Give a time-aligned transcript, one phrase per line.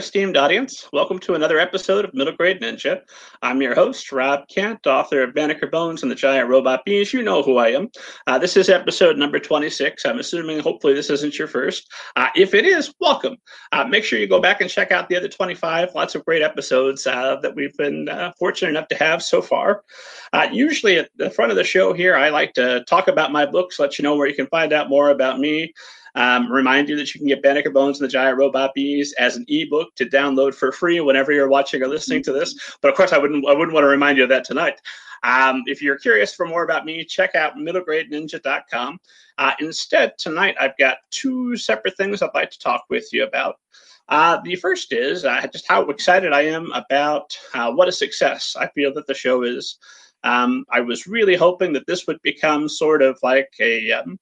[0.00, 0.88] Esteemed audience.
[0.94, 3.02] Welcome to another episode of Middle Grade Ninja.
[3.42, 7.12] I'm your host, Rob Kent, author of Banneker Bones and the Giant Robot Bees.
[7.12, 7.90] You know who I am.
[8.26, 10.06] Uh, this is episode number 26.
[10.06, 11.92] I'm assuming, hopefully, this isn't your first.
[12.16, 13.36] Uh, if it is, welcome.
[13.72, 15.90] Uh, make sure you go back and check out the other 25.
[15.94, 19.84] Lots of great episodes uh, that we've been uh, fortunate enough to have so far.
[20.32, 23.44] Uh, usually, at the front of the show here, I like to talk about my
[23.44, 25.74] books, let you know where you can find out more about me.
[26.14, 29.36] Um, remind you that you can get Banneker Bones and the Giant Robot Bees as
[29.36, 32.76] an ebook to download for free whenever you're watching or listening to this.
[32.80, 34.80] But of course, I wouldn't I wouldn't want to remind you of that tonight.
[35.22, 38.98] Um, if you're curious for more about me, check out middlegradeninja.com.
[39.38, 43.56] Uh, instead, tonight I've got two separate things I'd like to talk with you about.
[44.08, 48.56] Uh, the first is uh, just how excited I am about uh, what a success
[48.58, 49.78] I feel that the show is.
[50.24, 54.18] Um, I was really hoping that this would become sort of like a um,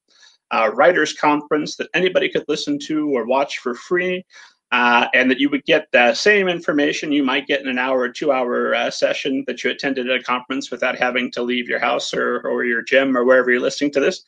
[0.51, 4.25] uh, writers conference that anybody could listen to or watch for free.
[4.71, 8.01] Uh, and that you would get the same information you might get in an hour
[8.01, 11.71] or two hour uh, session that you attended at a conference without having to leave
[11.71, 14.27] your house or, or your gym or wherever you're listening to this.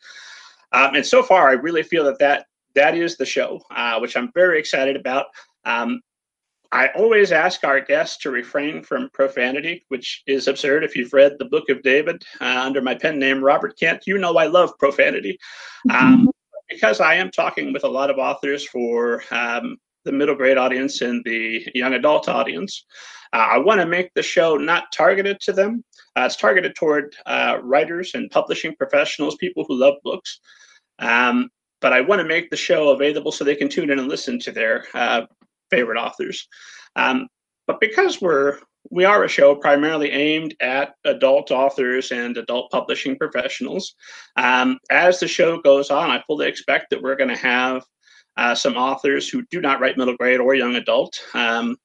[0.72, 4.16] Um, and so far, I really feel that that, that is the show, uh, which
[4.16, 5.26] I'm very excited about.
[5.66, 6.00] Um,
[6.72, 10.84] I always ask our guests to refrain from profanity, which is absurd.
[10.84, 14.18] If you've read the Book of David uh, under my pen name, Robert Kent, you
[14.18, 15.38] know I love profanity.
[15.90, 16.30] Um,
[16.68, 21.00] because I am talking with a lot of authors for um, the middle grade audience
[21.00, 22.84] and the young adult audience,
[23.32, 25.84] uh, I want to make the show not targeted to them.
[26.16, 30.40] Uh, it's targeted toward uh, writers and publishing professionals, people who love books.
[30.98, 31.48] Um,
[31.80, 34.38] but I want to make the show available so they can tune in and listen
[34.40, 35.22] to their uh,
[35.70, 36.48] favorite authors.
[36.96, 37.28] Um,
[37.66, 38.58] but because we're
[38.90, 43.94] we are a show primarily aimed at adult authors and adult publishing professionals.
[44.36, 47.84] Um, as the show goes on, I fully expect that we're going to have
[48.36, 51.20] uh, some authors who do not write middle grade or young adult.
[51.34, 51.76] Um,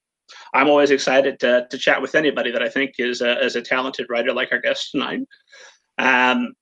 [0.54, 3.62] I'm always excited to, to chat with anybody that I think is a, is a
[3.62, 5.22] talented writer like our guest tonight.
[5.98, 6.54] Um,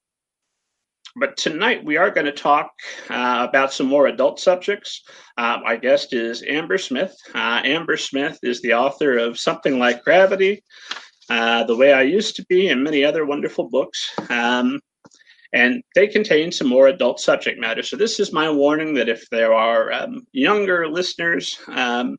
[1.15, 2.71] but tonight we are going to talk
[3.09, 5.03] uh, about some more adult subjects.
[5.37, 7.15] Uh, my guest is Amber Smith.
[7.35, 10.63] Uh, Amber Smith is the author of Something Like Gravity,
[11.29, 14.09] uh, The Way I Used to Be, and many other wonderful books.
[14.29, 14.79] Um,
[15.53, 17.83] and they contain some more adult subject matter.
[17.83, 22.17] So this is my warning that if there are um, younger listeners um,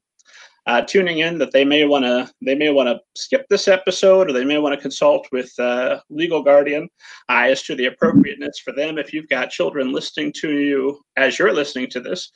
[0.67, 4.29] uh, tuning in that they may want to they may want to skip this episode
[4.29, 6.89] or they may want to consult with uh, legal guardian
[7.29, 11.39] uh, as to the appropriateness for them if you've got children listening to you as
[11.39, 12.31] you're listening to this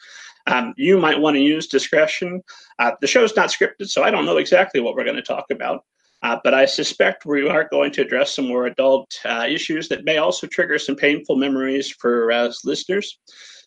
[0.47, 2.43] um, you might want to use discretion
[2.78, 5.47] uh, the show's not scripted so i don't know exactly what we're going to talk
[5.50, 5.84] about
[6.22, 10.05] uh, but I suspect we are going to address some more adult uh, issues that
[10.05, 13.19] may also trigger some painful memories for us listeners.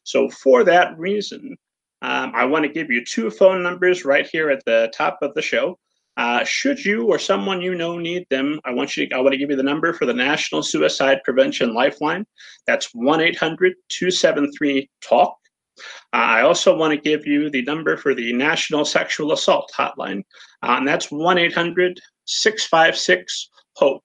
[0.04, 1.56] So, for that reason,
[2.02, 5.34] um, I want to give you two phone numbers right here at the top of
[5.34, 5.78] the show.
[6.18, 9.08] Uh, should you or someone you know need them, I want you.
[9.08, 12.26] To, I want to give you the number for the National Suicide Prevention Lifeline.
[12.68, 15.38] That's one 273 talk
[16.14, 20.20] uh, I also want to give you the number for the National Sexual Assault Hotline,
[20.64, 24.04] uh, and that's 1 800 656 HOPE.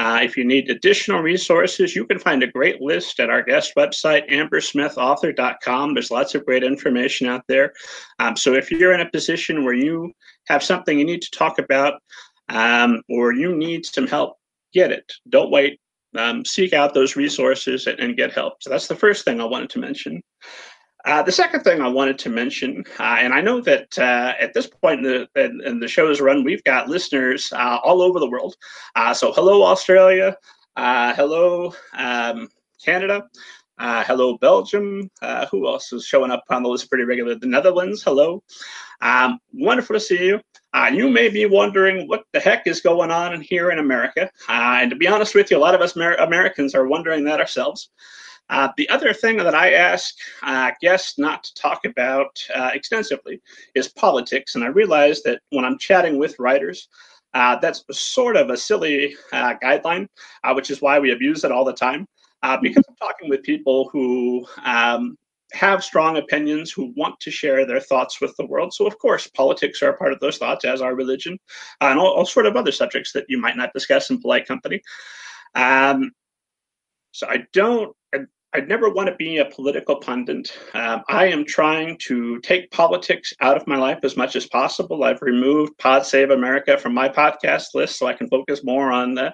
[0.00, 3.74] Uh, if you need additional resources, you can find a great list at our guest
[3.76, 5.92] website, ambersmithauthor.com.
[5.92, 7.74] There's lots of great information out there.
[8.18, 10.10] Um, so if you're in a position where you
[10.48, 12.00] have something you need to talk about
[12.48, 14.38] um, or you need some help,
[14.72, 15.12] get it.
[15.28, 15.78] Don't wait.
[16.16, 18.62] Um, seek out those resources and, and, get help.
[18.62, 20.22] So that's the first thing I wanted to mention.
[21.04, 24.52] Uh, the second thing I wanted to mention, uh, and I know that uh, at
[24.52, 28.20] this point in the, in, in the, show's run, we've got listeners uh, all over
[28.20, 28.56] the world.
[28.94, 30.36] Uh, so, hello, Australia.
[30.76, 32.48] Uh, hello, um,
[32.84, 33.28] Canada.
[33.78, 35.10] hello, Belgium.
[35.50, 37.38] who else is showing up on the list pretty regularly?
[37.38, 38.02] The Netherlands.
[38.02, 38.42] Hello.
[39.00, 40.40] Um, wonderful to see you.
[40.92, 44.30] you may be wondering what the heck is going on here in America.
[44.48, 47.40] and to be honest with you, a lot of us Amer- Americans are wondering that
[47.40, 47.90] ourselves.
[48.50, 53.40] Uh, the other thing that I ask uh, guests not to talk about uh, extensively
[53.74, 54.56] is politics.
[54.56, 56.88] And I realize that when I'm chatting with writers,
[57.32, 60.08] uh, that's sort of a silly uh, guideline,
[60.42, 62.06] uh, which is why we abuse it all the time.
[62.60, 65.16] because I'm talking with people who um,
[65.52, 68.74] have strong opinions, who want to share their thoughts with the world.
[68.74, 71.38] So, of course, politics are a part of those thoughts, as are religion,
[71.80, 74.80] and all, all sort of other subjects that you might not discuss in polite company.
[75.54, 76.10] Um,
[77.12, 77.94] so I don't
[78.52, 80.50] I'd never want to be a political pundit.
[80.74, 85.04] Um, I am trying to take politics out of my life as much as possible.
[85.04, 89.14] I've removed Pod Save America from my podcast list so I can focus more on
[89.14, 89.32] the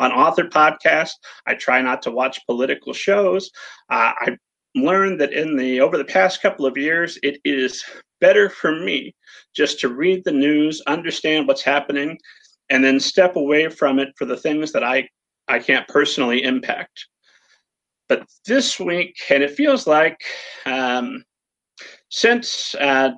[0.00, 1.12] on author podcasts.
[1.46, 3.50] I try not to watch political shows.
[3.88, 4.36] Uh, I
[4.74, 7.84] learned that in the over the past couple of years, it is
[8.20, 9.14] better for me
[9.54, 12.18] just to read the news, understand what's happening,
[12.68, 15.08] and then step away from it for the things that I,
[15.46, 17.06] I can't personally impact.
[18.08, 20.20] But this week, and it feels like
[20.64, 21.24] um,
[22.08, 23.10] since uh,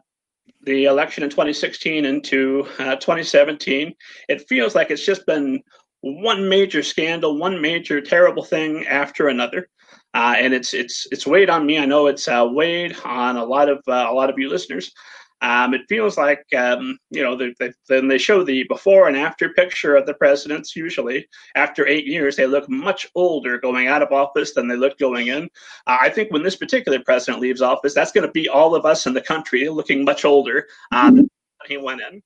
[0.63, 3.95] the election in 2016 into uh, 2017,
[4.29, 5.63] it feels like it's just been
[6.01, 9.69] one major scandal, one major terrible thing after another.
[10.15, 11.79] Uh, and it's it's it's weighed on me.
[11.79, 14.91] I know it's uh, weighed on a lot of uh, a lot of you listeners.
[15.41, 19.17] Um, it feels like um, you know they, they, then they show the before and
[19.17, 20.75] after picture of the presidents.
[20.75, 24.99] Usually, after eight years, they look much older going out of office than they look
[24.99, 25.45] going in.
[25.87, 28.85] Uh, I think when this particular president leaves office, that's going to be all of
[28.85, 31.29] us in the country looking much older uh, than
[31.67, 32.23] he went in.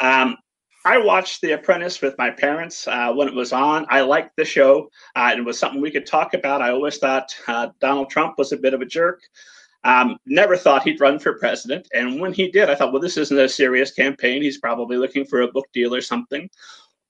[0.00, 0.36] Um,
[0.84, 3.84] I watched The Apprentice with my parents uh, when it was on.
[3.90, 4.88] I liked the show.
[5.14, 6.62] Uh, it was something we could talk about.
[6.62, 9.20] I always thought uh, Donald Trump was a bit of a jerk.
[9.84, 11.88] Um, never thought he'd run for president.
[11.94, 14.42] And when he did, I thought, well, this isn't a serious campaign.
[14.42, 16.50] He's probably looking for a book deal or something.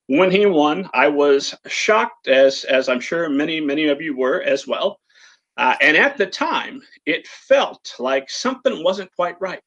[0.06, 4.42] When he won, I was shocked, as as I'm sure many many of you were
[4.42, 5.00] as well.
[5.58, 9.62] Uh, and at the time, it felt like something wasn't quite right.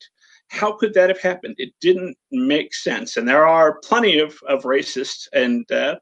[0.47, 1.55] How could that have happened?
[1.57, 3.17] It didn't make sense.
[3.17, 5.95] And there are plenty of, of racists and uh,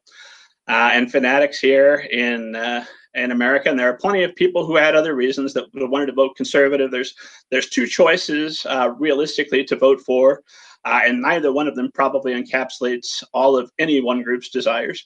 [0.68, 2.86] uh, and fanatics here in uh,
[3.19, 6.13] in America, and there are plenty of people who had other reasons that wanted to
[6.13, 6.92] vote conservative.
[6.92, 7.13] There's
[7.51, 10.42] there's two choices uh, realistically to vote for,
[10.86, 15.06] uh, and neither one of them probably encapsulates all of any one group's desires.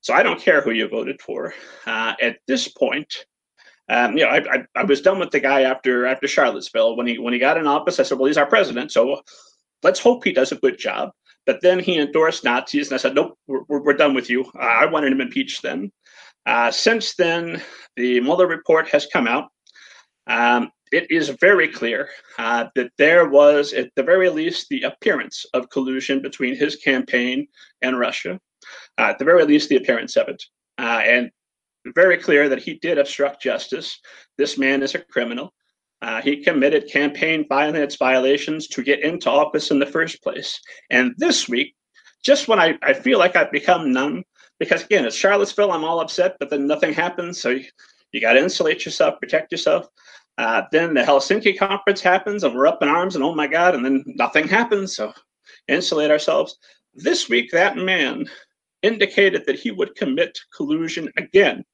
[0.00, 1.54] So I don't care who you voted for.
[1.86, 3.26] Uh, at this point,
[3.88, 7.06] um, you know, I, I, I was done with the guy after after Charlottesville when
[7.06, 8.00] he when he got in office.
[8.00, 9.22] I said, well, he's our president, so
[9.82, 11.10] let's hope he does a good job.
[11.44, 14.44] But then he endorsed Nazis, and I said, nope, we're, we're done with you.
[14.58, 15.90] I wanted him impeached then.
[16.46, 17.62] Uh, since then,
[17.96, 19.48] the Mueller report has come out.
[20.26, 25.46] Um, it is very clear uh, that there was, at the very least, the appearance
[25.54, 27.46] of collusion between his campaign
[27.80, 28.38] and Russia.
[28.98, 30.42] Uh, at the very least, the appearance of it.
[30.78, 31.30] Uh, and
[31.94, 33.98] very clear that he did obstruct justice.
[34.38, 35.52] This man is a criminal.
[36.02, 40.60] Uh, he committed campaign violence violations to get into office in the first place.
[40.90, 41.74] And this week,
[42.24, 44.24] just when I, I feel like I've become numb
[44.62, 45.72] because again, it's Charlottesville.
[45.72, 47.40] I'm all upset, but then nothing happens.
[47.40, 47.64] So you,
[48.12, 49.88] you got to insulate yourself, protect yourself.
[50.38, 53.74] Uh, then the Helsinki conference happens, and we're up in arms, and oh my God,
[53.74, 54.94] and then nothing happens.
[54.94, 55.12] So
[55.66, 56.58] insulate ourselves.
[56.94, 58.26] This week, that man
[58.82, 61.64] indicated that he would commit collusion again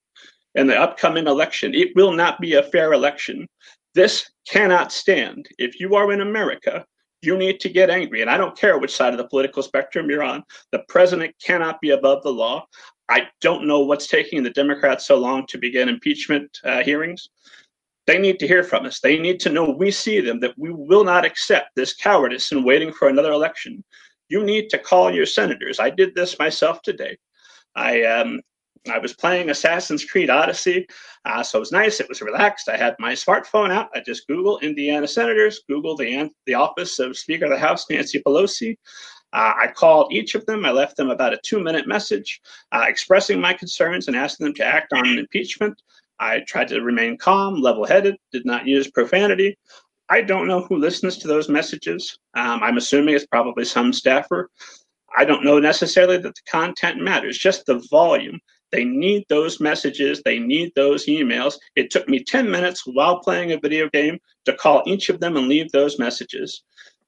[0.54, 1.74] in the upcoming election.
[1.74, 3.46] It will not be a fair election.
[3.94, 5.46] This cannot stand.
[5.58, 6.86] If you are in America,
[7.22, 8.20] you need to get angry.
[8.20, 10.44] And I don't care which side of the political spectrum you're on.
[10.72, 12.66] The president cannot be above the law.
[13.08, 17.28] I don't know what's taking the Democrats so long to begin impeachment uh, hearings.
[18.06, 19.00] They need to hear from us.
[19.00, 22.64] They need to know we see them, that we will not accept this cowardice in
[22.64, 23.84] waiting for another election.
[24.28, 25.80] You need to call your senators.
[25.80, 27.18] I did this myself today.
[27.74, 28.40] I um,
[28.90, 30.86] I was playing Assassin's Creed Odyssey,
[31.24, 32.00] uh, so it was nice.
[32.00, 32.68] It was relaxed.
[32.68, 33.90] I had my smartphone out.
[33.94, 38.20] I just Google Indiana senators, Google the the office of Speaker of the House Nancy
[38.20, 38.76] Pelosi.
[39.32, 40.64] Uh, I called each of them.
[40.64, 42.40] I left them about a two-minute message
[42.72, 45.80] uh, expressing my concerns and asking them to act on impeachment.
[46.18, 49.58] I tried to remain calm, level-headed, did not use profanity.
[50.08, 52.18] I don't know who listens to those messages.
[52.34, 54.50] Um, I'm assuming it's probably some staffer.
[55.16, 58.40] I don't know necessarily that the content matters, just the volume.
[58.70, 60.22] They need those messages.
[60.22, 61.54] They need those emails.
[61.74, 65.36] It took me 10 minutes while playing a video game to call each of them
[65.36, 66.62] and leave those messages.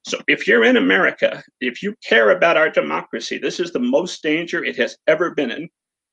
[0.07, 4.23] So if you're in America, if you care about our democracy, this is the most
[4.23, 5.69] danger it has ever been in.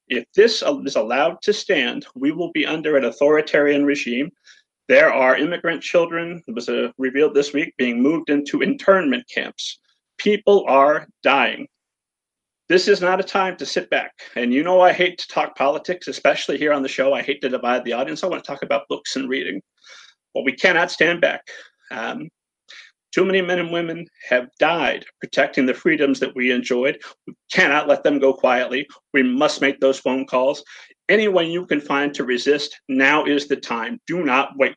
[0.10, 4.32] If this is allowed to stand, we will be under an authoritarian regime.
[4.89, 9.80] There are immigrant children, it was uh, revealed this week, being moved into internment camps.
[10.18, 11.68] People are dying
[12.70, 14.12] this is not a time to sit back.
[14.36, 17.14] And you know, I hate to talk politics, especially here on the show.
[17.14, 18.24] I hate to divide the audience.
[18.24, 19.62] I want to talk about books and reading.
[20.34, 21.48] But we cannot stand back.
[21.92, 22.30] Um,
[23.14, 27.02] too many men and women have died protecting the freedoms that we enjoyed.
[27.26, 28.86] We cannot let them go quietly.
[29.14, 30.64] We must make those phone calls.
[31.10, 34.00] Any way you can find to resist, now is the time.
[34.08, 34.76] Do not wait.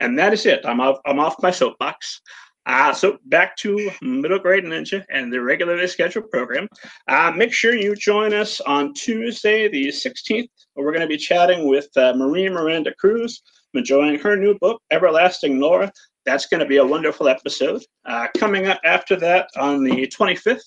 [0.00, 0.64] And that is it.
[0.64, 2.22] I'm off, I'm off my soapbox.
[2.66, 6.68] Uh, so back to middle grade ninja and the regularly scheduled program.
[7.08, 10.48] Uh, make sure you join us on Tuesday, the 16th.
[10.76, 13.42] We're going to be chatting with uh, Marie Miranda Cruz,
[13.74, 15.90] enjoying her new book, Everlasting Nora.
[16.26, 17.82] That's going to be a wonderful episode.
[18.04, 20.60] Uh, coming up after that on the 25th,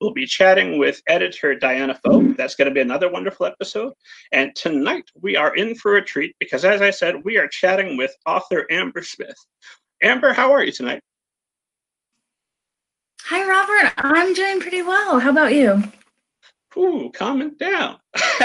[0.00, 2.32] we'll be chatting with editor Diana Foe.
[2.34, 3.92] That's going to be another wonderful episode.
[4.30, 7.96] And tonight we are in for a treat because, as I said, we are chatting
[7.96, 9.36] with author Amber Smith.
[10.02, 11.02] Amber, how are you tonight?
[13.26, 13.92] Hi, Robert.
[13.98, 15.20] I'm doing pretty well.
[15.20, 15.82] How about you?
[16.76, 17.98] Ooh, calm down.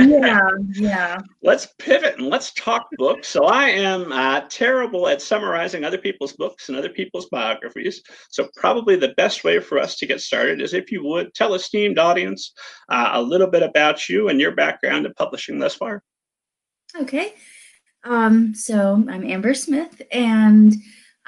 [0.00, 0.40] yeah,
[0.72, 1.18] yeah.
[1.42, 3.28] Let's pivot and let's talk books.
[3.28, 8.02] So I am uh, terrible at summarizing other people's books and other people's biographies.
[8.30, 11.54] So probably the best way for us to get started is if you would tell
[11.54, 12.52] esteemed audience
[12.88, 16.02] uh, a little bit about you and your background in publishing thus far.
[16.98, 17.34] Okay.
[18.04, 20.74] Um, so I'm Amber Smith, and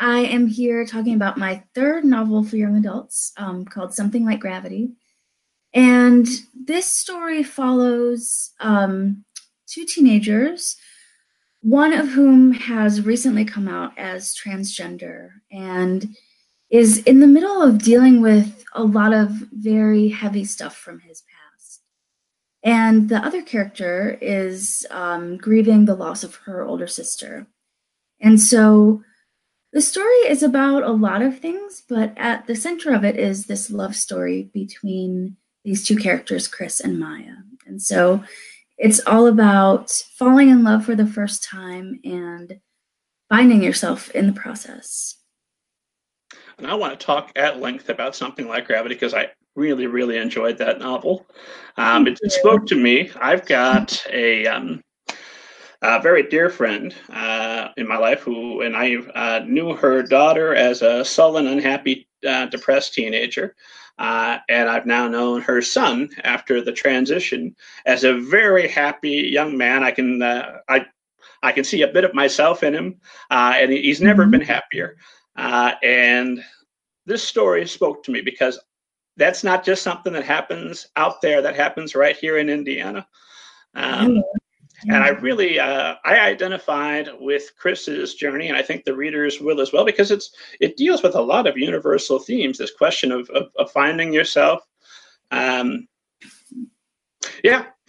[0.00, 4.40] I am here talking about my third novel for young adults um, called Something Like
[4.40, 4.92] Gravity.
[5.74, 9.26] And this story follows um,
[9.66, 10.76] two teenagers,
[11.60, 16.16] one of whom has recently come out as transgender and
[16.70, 21.22] is in the middle of dealing with a lot of very heavy stuff from his
[21.22, 21.82] past.
[22.62, 27.46] And the other character is um, grieving the loss of her older sister.
[28.18, 29.02] And so
[29.72, 33.46] the story is about a lot of things, but at the center of it is
[33.46, 37.34] this love story between these two characters, Chris and Maya.
[37.66, 38.24] And so
[38.78, 42.58] it's all about falling in love for the first time and
[43.28, 45.16] finding yourself in the process.
[46.58, 50.16] And I want to talk at length about something like Gravity because I really, really
[50.16, 51.26] enjoyed that novel.
[51.76, 53.10] Um, it, it, spoke to me.
[53.20, 54.82] I've got a, um,
[55.82, 60.54] a very dear friend uh, in my life who, and I uh, knew her daughter
[60.54, 63.54] as a sullen, unhappy, uh, depressed teenager.
[63.98, 69.56] Uh, and I've now known her son after the transition as a very happy young
[69.56, 69.82] man.
[69.82, 70.86] I can uh, I
[71.42, 72.98] I can see a bit of myself in him,
[73.30, 74.32] uh, and he's never mm-hmm.
[74.32, 74.96] been happier.
[75.36, 76.42] Uh, and
[77.04, 78.58] this story spoke to me because
[79.18, 83.06] that's not just something that happens out there; that happens right here in Indiana.
[83.74, 84.22] Um,
[84.88, 89.60] and I really uh, I identified with Chris's journey, and I think the readers will
[89.60, 92.58] as well because it's it deals with a lot of universal themes.
[92.58, 94.66] This question of of, of finding yourself.
[95.30, 95.86] Um,
[97.44, 97.66] yeah.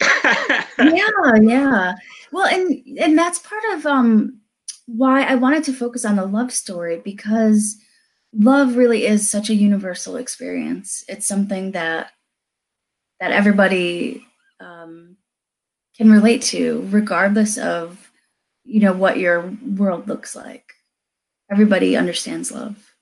[0.78, 1.94] yeah, yeah.
[2.32, 4.40] Well, and and that's part of um
[4.86, 7.76] why I wanted to focus on the love story because
[8.34, 11.04] love really is such a universal experience.
[11.08, 12.10] It's something that
[13.20, 14.26] that everybody
[14.60, 15.11] um,
[15.96, 18.10] can relate to regardless of
[18.64, 20.72] you know what your world looks like
[21.50, 22.94] everybody understands love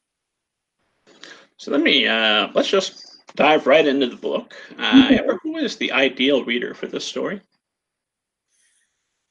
[1.57, 3.07] so let me uh let's just
[3.37, 5.31] dive right into the book uh mm-hmm.
[5.43, 7.41] who is the ideal reader for this story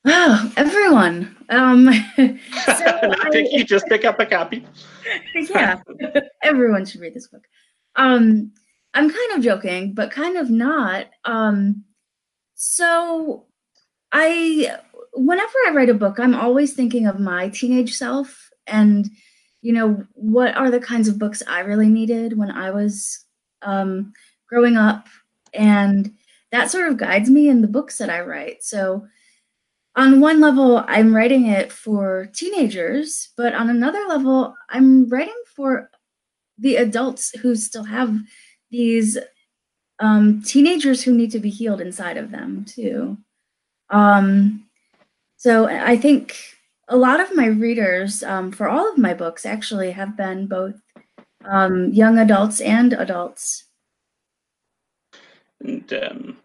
[0.06, 1.36] Oh, everyone.
[1.50, 1.86] Um,
[2.16, 2.30] so
[2.66, 4.66] I think you just pick up a copy.
[5.36, 5.82] yeah,
[6.42, 7.44] everyone should read this book.
[7.96, 8.52] Um,
[8.94, 11.08] I'm kind of joking, but kind of not.
[11.26, 11.84] Um,
[12.56, 13.46] so
[14.12, 14.78] I
[15.14, 19.10] whenever I write a book, I'm always thinking of my teenage self and
[19.62, 23.26] you know what are the kinds of books I really needed when I was
[23.62, 24.14] um,
[24.48, 25.08] growing up,
[25.54, 26.14] and
[26.52, 28.64] that sort of guides me in the books that I write.
[28.64, 29.06] So
[29.96, 35.90] on one level, I'm writing it for teenagers, but on another level, I'm writing for
[36.58, 38.18] the adults who still have
[38.72, 39.18] these
[40.00, 43.18] um, teenagers who need to be healed inside of them too.
[43.90, 44.66] Um,
[45.38, 46.36] so I think
[46.88, 50.76] a lot of my readers um, for all of my books actually have been both
[51.46, 53.66] um, young adults and adults.
[55.62, 56.38] And um,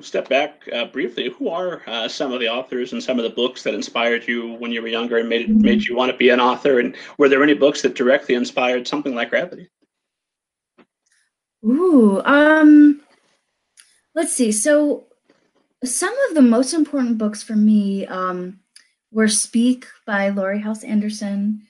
[0.00, 1.30] step back uh, briefly.
[1.30, 4.54] Who are uh, some of the authors and some of the books that inspired you
[4.54, 5.60] when you were younger and made mm-hmm.
[5.60, 6.80] made you want to be an author?
[6.80, 9.68] And were there any books that directly inspired something like Gravity?
[11.64, 13.00] Ooh, um,
[14.14, 14.52] let's see.
[14.52, 15.07] So
[15.84, 18.58] some of the most important books for me um,
[19.12, 21.62] were Speak by Laurie Halse Anderson.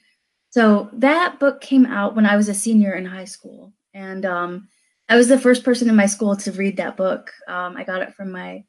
[0.49, 4.67] So that book came out when I was a senior in high school, and um,
[5.07, 7.31] I was the first person in my school to read that book.
[7.47, 8.63] Um, I got it from my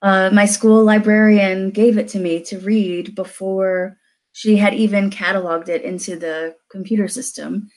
[0.00, 3.96] uh, my school librarian gave it to me to read before
[4.32, 7.68] she had even cataloged it into the computer system.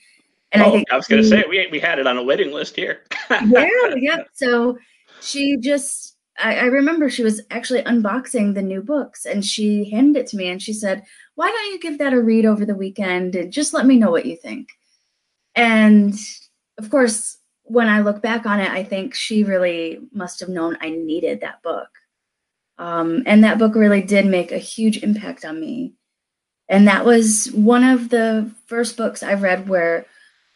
[0.52, 2.24] And oh, I think I was going to say we we had it on a
[2.24, 3.02] waiting list here.
[3.32, 4.18] yeah, yeah.
[4.34, 4.78] So
[5.22, 10.22] she just I, I remember she was actually unboxing the new books and she handed
[10.22, 11.04] it to me and she said,
[11.36, 14.12] Why don't you give that a read over the weekend and just let me know
[14.12, 14.70] what you think?
[15.56, 16.14] And
[16.78, 20.78] of course, when I look back on it, I think she really must have known
[20.82, 21.90] I needed that book.
[22.78, 25.94] Um, and that book really did make a huge impact on me.
[26.68, 30.06] And that was one of the first books I read where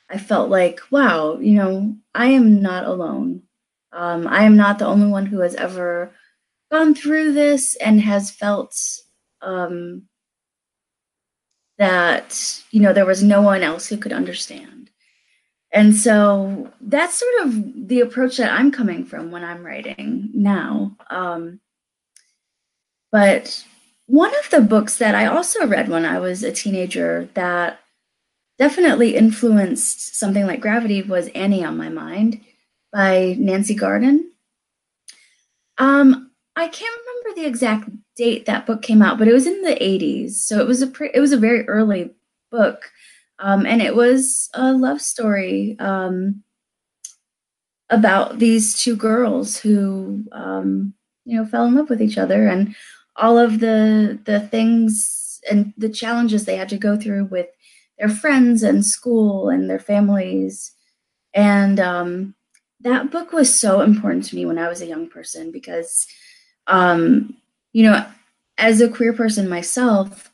[0.09, 3.43] I felt like, wow, you know, I am not alone.
[3.95, 6.11] Um, I am not the only one who has ever
[6.69, 8.77] gone through this and has felt
[9.41, 10.03] um,
[11.77, 14.89] that you know there was no one else who could understand.
[15.71, 20.95] And so that's sort of the approach that I'm coming from when I'm writing now.
[21.09, 21.59] Um,
[23.11, 23.65] but
[24.07, 27.79] one of the books that I also read when I was a teenager that
[28.57, 32.41] definitely influenced something like Gravity was Annie on My Mind
[32.91, 34.31] by Nancy Garden.
[35.77, 39.61] Um, I can't remember the exact date that book came out, but it was in
[39.61, 40.31] the 80s.
[40.31, 42.11] So it was a pre- it was a very early
[42.51, 42.91] book.
[43.39, 46.43] Um, and it was a love story um,
[47.89, 50.93] about these two girls who um,
[51.25, 52.75] you know fell in love with each other and
[53.17, 57.47] all of the the things and the challenges they had to go through with
[57.99, 60.71] their friends and school and their families
[61.33, 62.33] and um,
[62.85, 66.07] that book was so important to me when i was a young person because
[66.67, 67.35] um,
[67.73, 68.05] you know,
[68.57, 70.31] as a queer person myself,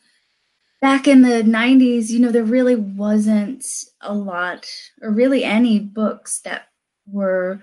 [0.79, 3.65] back in the 90s, you know, there really wasn't
[4.01, 4.67] a lot
[5.01, 6.67] or really any books that
[7.07, 7.61] were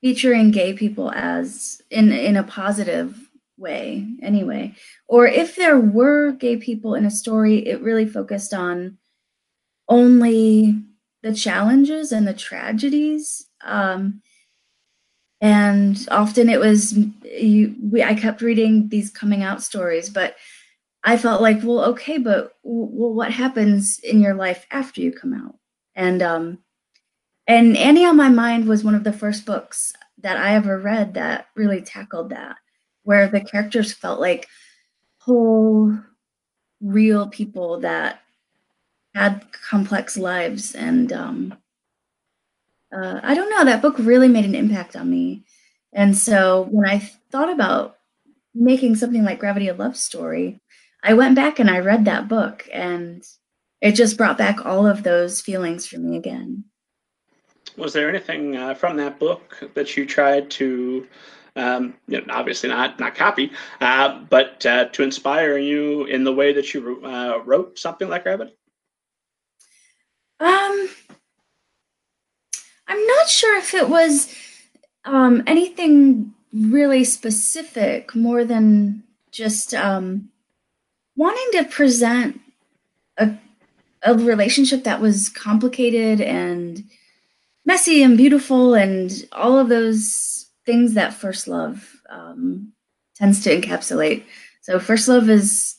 [0.00, 3.18] featuring gay people as in in a positive
[3.56, 4.74] way anyway.
[5.08, 8.98] Or if there were gay people in a story it really focused on
[9.88, 10.80] only
[11.22, 14.22] the challenges and the tragedies um,
[15.40, 20.36] and often it was you, we, I kept reading these coming out stories, but
[21.02, 25.34] I felt like, well, okay, but well, what happens in your life after you come
[25.34, 25.56] out?
[25.94, 26.58] And um,
[27.46, 31.14] and Annie on My Mind was one of the first books that I ever read
[31.14, 32.56] that really tackled that,
[33.02, 34.48] where the characters felt like
[35.18, 35.98] whole,
[36.80, 38.20] real people that
[39.14, 41.54] had complex lives and um,
[42.94, 45.44] uh, I don't know, that book really made an impact on me.
[45.92, 46.98] And so when I
[47.30, 47.96] thought about
[48.54, 50.60] making something like Gravity a Love Story,
[51.02, 53.22] I went back and I read that book and
[53.80, 56.64] it just brought back all of those feelings for me again.
[57.76, 61.06] Was there anything uh, from that book that you tried to,
[61.56, 66.32] um, you know, obviously not not copy, uh, but uh, to inspire you in the
[66.32, 68.56] way that you uh, wrote something like Gravity?
[70.40, 70.88] Um,
[72.86, 74.34] I'm not sure if it was
[75.04, 80.30] um, anything really specific more than just um,
[81.16, 82.40] wanting to present
[83.18, 83.36] a,
[84.02, 86.84] a relationship that was complicated and
[87.64, 92.72] messy and beautiful and all of those things that first love um,
[93.14, 94.24] tends to encapsulate.
[94.60, 95.76] So, first love is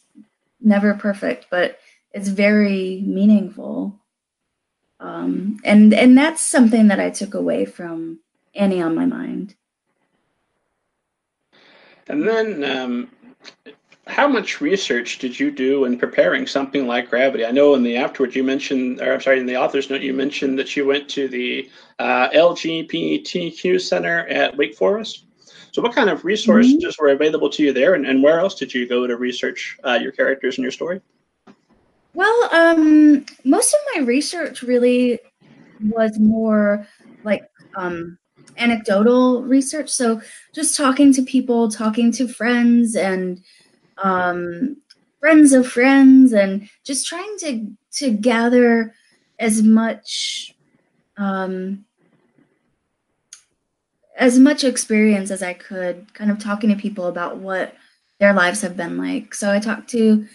[0.61, 1.79] never perfect, but
[2.11, 3.99] it's very meaningful.
[4.99, 8.19] Um, and and that's something that I took away from
[8.53, 9.55] Annie on my mind.
[12.07, 13.09] And then, um,
[14.07, 17.45] how much research did you do in preparing something like Gravity?
[17.45, 20.13] I know in the afterwards you mentioned, or I'm sorry, in the author's note you
[20.13, 25.25] mentioned that you went to the uh, LGBTQ Center at Wake Forest.
[25.71, 27.03] So, what kind of resources mm-hmm.
[27.03, 29.99] were available to you there, and, and where else did you go to research uh,
[30.01, 31.01] your characters and your story?
[32.15, 35.19] Well, um, most of my research really
[35.81, 36.87] was more
[37.23, 37.43] like
[37.75, 38.17] um,
[38.57, 39.89] anecdotal research.
[39.89, 40.21] So
[40.53, 43.43] just talking to people, talking to friends and
[43.97, 44.77] um,
[45.19, 48.93] friends of friends, and just trying to to gather
[49.37, 50.55] as much
[51.17, 51.83] um,
[54.17, 57.75] as much experience as I could, kind of talking to people about what
[58.19, 59.33] their lives have been like.
[59.33, 60.25] So I talked to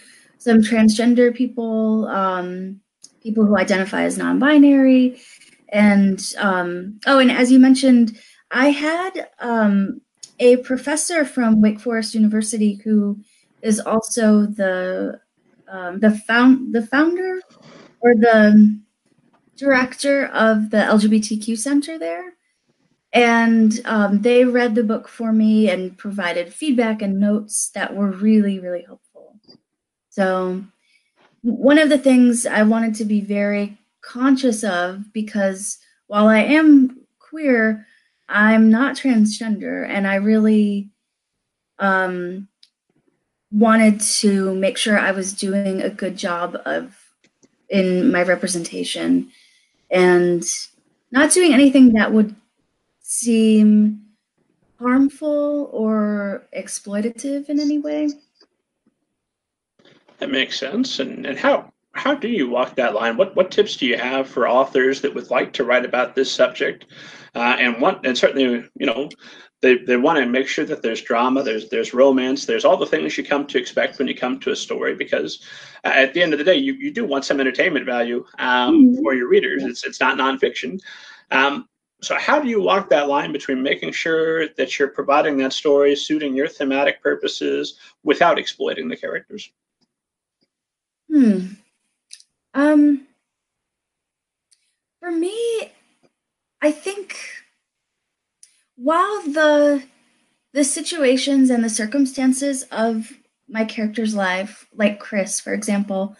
[0.41, 2.81] some transgender people, um,
[3.21, 5.21] people who identify as non-binary,
[5.69, 8.17] and um, oh, and as you mentioned,
[8.49, 10.01] I had um,
[10.39, 13.19] a professor from Wake Forest University who
[13.61, 15.19] is also the
[15.69, 17.39] um, the found the founder
[18.01, 18.81] or the
[19.55, 22.33] director of the LGBTQ center there.
[23.13, 28.09] And um, they read the book for me and provided feedback and notes that were
[28.09, 29.00] really, really helpful.
[30.11, 30.63] So,
[31.41, 36.99] one of the things I wanted to be very conscious of because while I am
[37.19, 37.87] queer,
[38.29, 40.89] I'm not transgender, and I really
[41.79, 42.47] um,
[43.51, 46.95] wanted to make sure I was doing a good job of
[47.69, 49.31] in my representation
[49.89, 50.43] and
[51.11, 52.35] not doing anything that would
[53.01, 54.01] seem
[54.79, 58.09] harmful or exploitative in any way.
[60.21, 60.99] That makes sense.
[60.99, 63.17] And and how how do you walk that line?
[63.17, 66.31] What what tips do you have for authors that would like to write about this
[66.31, 66.85] subject?
[67.33, 69.09] Uh, and what and certainly you know
[69.61, 72.85] they, they want to make sure that there's drama, there's there's romance, there's all the
[72.85, 74.93] things you come to expect when you come to a story.
[74.95, 75.43] Because
[75.83, 79.01] at the end of the day, you, you do want some entertainment value um, mm-hmm.
[79.01, 79.63] for your readers.
[79.63, 80.79] It's it's not nonfiction.
[81.31, 81.67] Um,
[82.03, 85.95] so how do you walk that line between making sure that you're providing that story
[85.95, 89.51] suiting your thematic purposes without exploiting the characters?
[91.11, 91.39] Hmm.
[92.53, 93.07] Um.
[94.99, 95.71] For me,
[96.61, 97.17] I think
[98.75, 99.83] while the
[100.53, 103.11] the situations and the circumstances of
[103.47, 106.15] my character's life, like Chris, for example,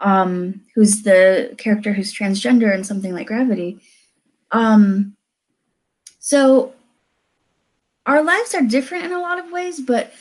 [0.00, 3.80] um, who's the character who's transgender in something like Gravity.
[4.50, 5.16] Um,
[6.18, 6.72] so
[8.06, 10.12] our lives are different in a lot of ways, but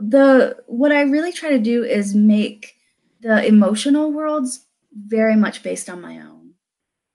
[0.00, 2.74] the what I really try to do is make
[3.22, 6.54] the emotional worlds very much based on my own.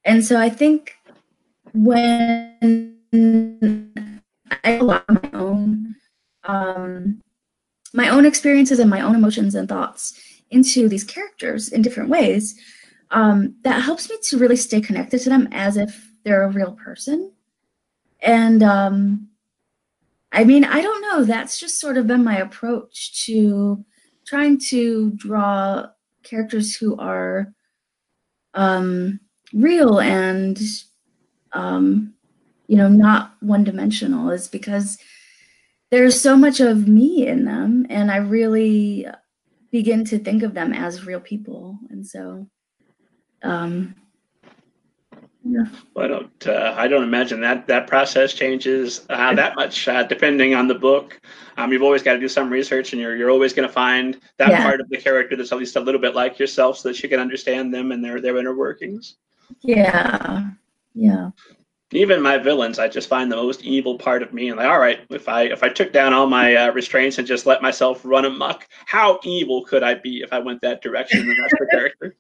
[0.04, 0.96] And so I think
[1.74, 2.96] when
[4.64, 5.96] I allow my own
[6.46, 7.22] um,
[7.94, 12.58] my own experiences and my own emotions and thoughts into these characters in different ways,
[13.12, 16.72] um, that helps me to really stay connected to them as if they're a real
[16.72, 17.34] person.
[18.22, 19.28] And um,
[20.32, 21.24] I mean, I don't know.
[21.24, 23.84] That's just sort of been my approach to
[24.26, 25.88] trying to draw
[26.28, 27.54] characters who are
[28.54, 29.20] um,
[29.54, 30.60] real and
[31.54, 32.14] um,
[32.68, 34.98] you know, not one dimensional is because
[35.90, 39.08] there's so much of me in them and I really
[39.72, 41.80] begin to think of them as real people.
[41.90, 42.48] And so,
[43.44, 43.96] um,
[45.44, 45.66] yeah.
[45.96, 46.48] I don't.
[46.48, 50.76] Uh, I don't imagine that that process changes uh, that much, uh, depending on the
[50.76, 51.20] book.
[51.58, 54.20] Um, you've always got to do some research, and you're you're always going to find
[54.38, 54.64] that yeah.
[54.64, 57.10] part of the character that's at least a little bit like yourself, so that you
[57.10, 59.16] can understand them and their their inner workings.
[59.62, 60.50] Yeah,
[60.94, 61.30] yeah
[61.92, 64.80] even my villains, I just find the most evil part of me, and like, all
[64.80, 68.02] right, if I if I took down all my uh, restraints and just let myself
[68.04, 71.22] run amok, how evil could I be if I went that direction?
[71.22, 72.16] And that's the character.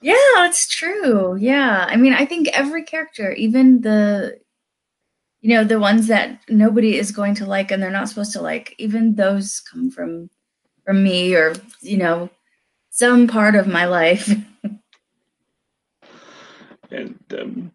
[0.00, 1.36] Yeah, it's true.
[1.36, 4.38] Yeah, I mean, I think every character, even the,
[5.40, 8.42] you know, the ones that nobody is going to like and they're not supposed to
[8.42, 10.30] like, even those come from
[10.84, 12.30] from me or you know,
[12.90, 14.30] some part of my life.
[16.90, 17.72] and um,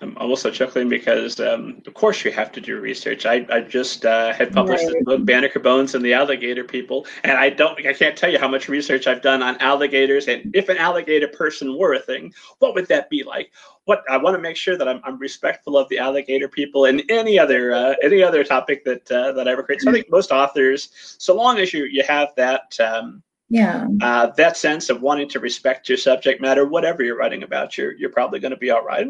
[0.00, 3.24] I'm also chuckling because, um, of course, you have to do research.
[3.24, 4.92] I, I just uh, had published right.
[4.92, 8.38] this book, Banneker Bones and the Alligator People, and I don't, I can't tell you
[8.38, 10.28] how much research I've done on alligators.
[10.28, 13.52] And if an alligator person were a thing, what would that be like?
[13.86, 17.02] What I want to make sure that I'm, I'm respectful of the alligator people and
[17.08, 19.82] any other uh, any other topic that uh, that I ever create.
[19.82, 22.78] So I think most authors, so long as you you have that.
[22.80, 23.86] Um, yeah.
[24.00, 27.92] Uh, that sense of wanting to respect your subject matter whatever you're writing about you're
[27.92, 29.08] you're probably going to be all right.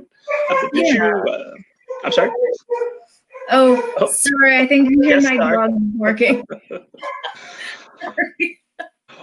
[0.72, 1.22] Yeah.
[1.28, 1.52] Uh,
[2.04, 2.30] i'm sorry?
[3.50, 5.68] Oh, oh, sorry i think you hear yes, my sorry.
[5.68, 6.44] dog working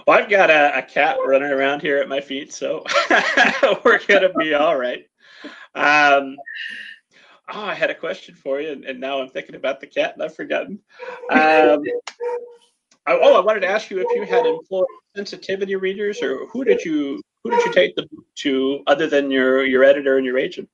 [0.06, 2.84] well i've got a, a, cat running around here at my feet so
[3.84, 5.06] we're going to be all right.
[5.74, 6.36] Um,
[7.52, 10.14] oh i had a question for you and, and, now i'm thinking about the cat
[10.14, 10.78] and i've forgotten.
[11.30, 11.82] Um,
[13.06, 14.86] oh, I wanted to ask you if you had employed
[15.16, 19.30] sensitivity readers, or who did you who did you take the book to, other than
[19.30, 20.68] your your editor and your agent?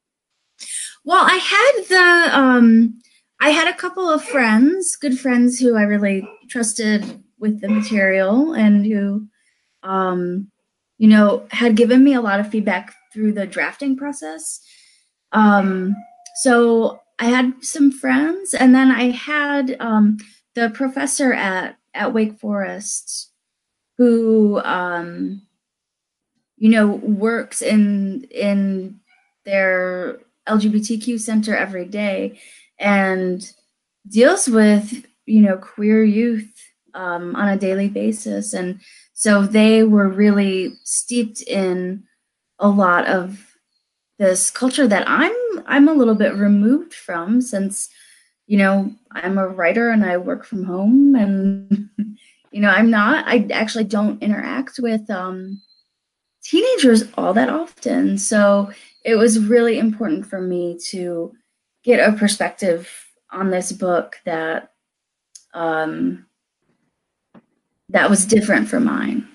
[1.04, 3.00] Well, I had the um,
[3.40, 8.52] I had a couple of friends, good friends, who I really trusted with the material,
[8.52, 9.26] and who,
[9.82, 10.50] um,
[10.98, 14.60] you know, had given me a lot of feedback through the drafting process.
[15.32, 15.94] Um,
[16.42, 20.18] so I had some friends, and then I had um,
[20.54, 23.30] the professor at at Wake Forest
[23.98, 25.42] who um,
[26.56, 29.00] you know works in in
[29.44, 32.38] their LGBTQ center every day
[32.78, 33.52] and
[34.08, 36.50] deals with you know queer youth
[36.94, 38.54] um, on a daily basis.
[38.54, 38.80] And
[39.12, 42.04] so they were really steeped in
[42.58, 43.54] a lot of
[44.18, 45.34] this culture that I'm
[45.66, 47.88] I'm a little bit removed from since
[48.48, 51.77] you know, I'm a writer and I work from home and
[52.58, 55.62] you know, I'm not I actually don't interact with um
[56.42, 58.18] teenagers all that often.
[58.18, 58.72] So
[59.04, 61.32] it was really important for me to
[61.84, 62.90] get a perspective
[63.30, 64.72] on this book that
[65.54, 66.26] um
[67.90, 69.28] that was different from mine.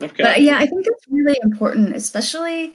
[0.00, 0.22] Okay.
[0.22, 2.74] But yeah, I think it's really important, especially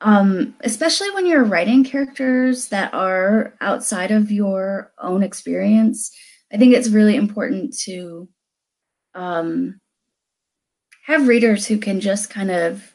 [0.00, 6.16] um, especially when you're writing characters that are outside of your own experience.
[6.52, 8.28] I think it's really important to
[9.14, 9.80] um,
[11.04, 12.92] have readers who can just kind of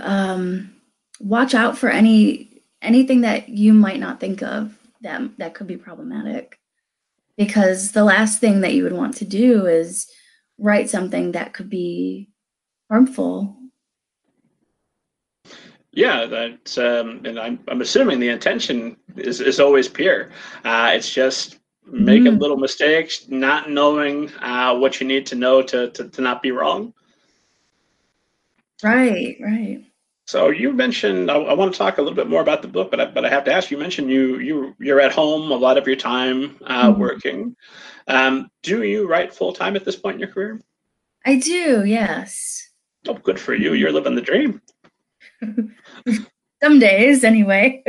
[0.00, 0.74] um,
[1.20, 5.76] watch out for any anything that you might not think of that that could be
[5.76, 6.58] problematic.
[7.36, 10.08] Because the last thing that you would want to do is
[10.58, 12.28] write something that could be
[12.88, 13.56] harmful
[15.94, 20.30] yeah that's um, and I'm, I'm assuming the intention is, is always pure
[20.64, 22.40] uh, it's just making mm.
[22.40, 26.50] little mistakes not knowing uh, what you need to know to, to, to not be
[26.50, 26.92] wrong
[28.82, 29.84] right right
[30.26, 32.90] so you mentioned I, I, want to talk a little bit more about the book,
[32.90, 33.70] but I, but I have to ask.
[33.70, 37.00] You mentioned you you you're at home a lot of your time uh, mm-hmm.
[37.00, 37.56] working.
[38.08, 40.62] Um, do you write full time at this point in your career?
[41.26, 41.84] I do.
[41.84, 42.70] Yes.
[43.06, 43.74] Oh, good for you!
[43.74, 44.62] You're living the dream.
[46.62, 47.82] Some days, anyway.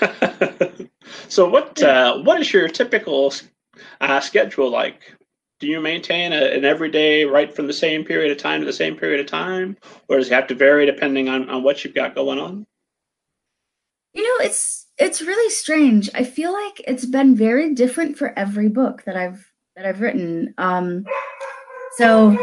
[1.28, 3.32] so what uh, what is your typical
[4.00, 5.16] uh, schedule like?
[5.58, 8.72] do you maintain a, an everyday right from the same period of time to the
[8.72, 9.76] same period of time?
[10.08, 12.66] Or does it have to vary depending on, on what you've got going on?
[14.12, 16.08] You know it's it's really strange.
[16.14, 19.44] I feel like it's been very different for every book that i've
[19.76, 20.54] that i've written.
[20.56, 21.04] Um
[21.96, 22.36] so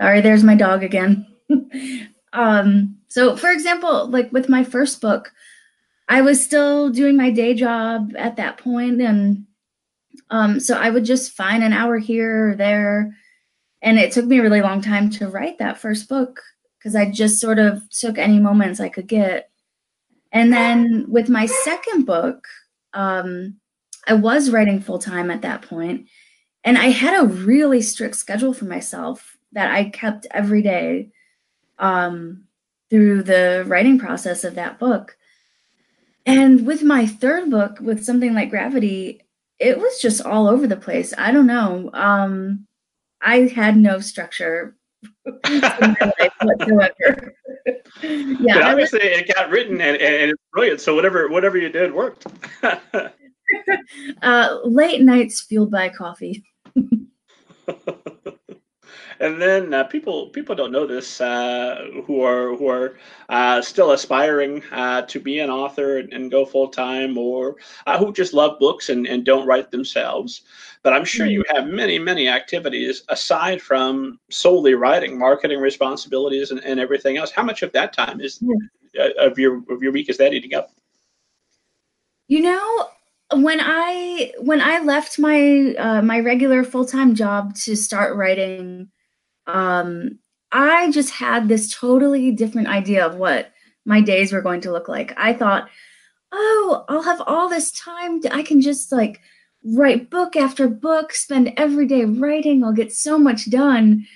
[0.00, 1.26] sorry there's my dog again.
[2.32, 5.32] Um so for example like with my first book
[6.08, 9.46] i was still doing my day job at that point and
[10.30, 13.16] um, so I would just find an hour here or there.
[13.82, 16.40] And it took me a really long time to write that first book
[16.78, 19.50] because I just sort of took any moments I could get.
[20.32, 22.46] And then with my second book,
[22.94, 23.56] um,
[24.06, 26.08] I was writing full time at that point,
[26.64, 31.10] and I had a really strict schedule for myself that I kept every day
[31.78, 32.43] um,
[32.94, 35.16] through the writing process of that book.
[36.26, 39.20] And with my third book, with something like Gravity,
[39.58, 41.12] it was just all over the place.
[41.18, 41.90] I don't know.
[41.92, 42.68] Um,
[43.20, 44.76] I had no structure
[45.24, 47.34] whatsoever.
[48.00, 50.80] yeah, but obviously was, it got written and, and, it's brilliant.
[50.80, 52.28] So whatever whatever you did worked.
[54.22, 56.44] uh, late nights fueled by coffee.
[59.24, 62.98] And then uh, people people don't know this uh, who are who are
[63.30, 67.56] uh, still aspiring uh, to be an author and, and go full time, or
[67.86, 70.42] uh, who just love books and, and don't write themselves.
[70.82, 71.56] But I'm sure you mm-hmm.
[71.56, 77.30] have many many activities aside from solely writing, marketing responsibilities, and, and everything else.
[77.30, 78.44] How much of that time is
[79.00, 80.70] uh, of your of your week is that eating up?
[82.28, 82.88] You know,
[83.32, 88.90] when I when I left my uh, my regular full time job to start writing
[89.46, 90.18] um,
[90.52, 93.52] I just had this totally different idea of what
[93.84, 95.12] my days were going to look like.
[95.16, 95.68] I thought,
[96.32, 98.22] oh, I'll have all this time.
[98.22, 99.20] To, I can just like
[99.64, 102.62] write book after book, spend every day writing.
[102.62, 104.06] I'll get so much done.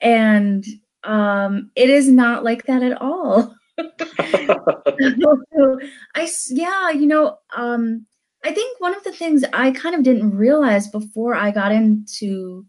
[0.00, 0.64] And
[1.04, 3.54] um, it is not like that at all.
[3.78, 3.88] so
[6.14, 8.06] I, yeah, you know, um,
[8.44, 12.66] I think one of the things I kind of didn't realize before I got into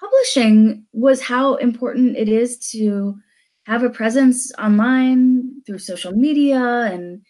[0.00, 3.16] publishing was how important it is to
[3.64, 7.22] have a presence online through social media and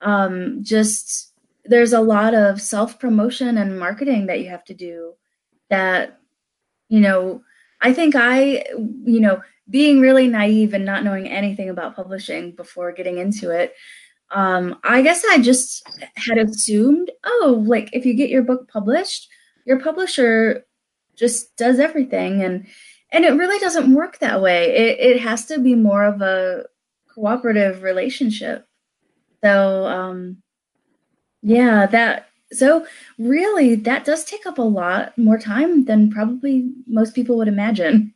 [0.00, 1.32] um, just
[1.64, 5.14] there's a lot of self promotion and marketing that you have to do
[5.70, 6.20] that
[6.88, 7.42] you know
[7.80, 8.64] i think i
[9.04, 13.74] you know being really naive and not knowing anything about publishing before getting into it
[14.30, 15.82] um, i guess i just
[16.16, 19.28] had assumed oh like if you get your book published
[19.64, 20.66] your publisher
[21.16, 22.42] just does everything.
[22.42, 22.66] And
[23.10, 24.74] and it really doesn't work that way.
[24.74, 26.64] It, it has to be more of a
[27.12, 28.66] cooperative relationship.
[29.42, 30.42] So um
[31.42, 32.86] yeah that so
[33.18, 38.14] really that does take up a lot more time than probably most people would imagine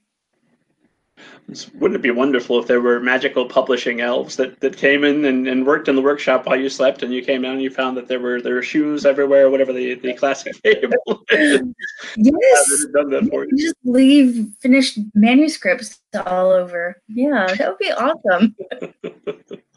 [1.74, 5.48] wouldn't it be wonderful if there were magical publishing elves that, that came in and,
[5.48, 7.96] and worked in the workshop while you slept and you came down and you found
[7.96, 11.24] that there were there were shoes everywhere, whatever the, the classic fable.
[11.30, 12.86] Yes.
[12.92, 13.50] done that for you.
[13.52, 13.66] you.
[13.66, 17.00] Just leave finished manuscripts all over.
[17.08, 18.54] Yeah, that would be awesome.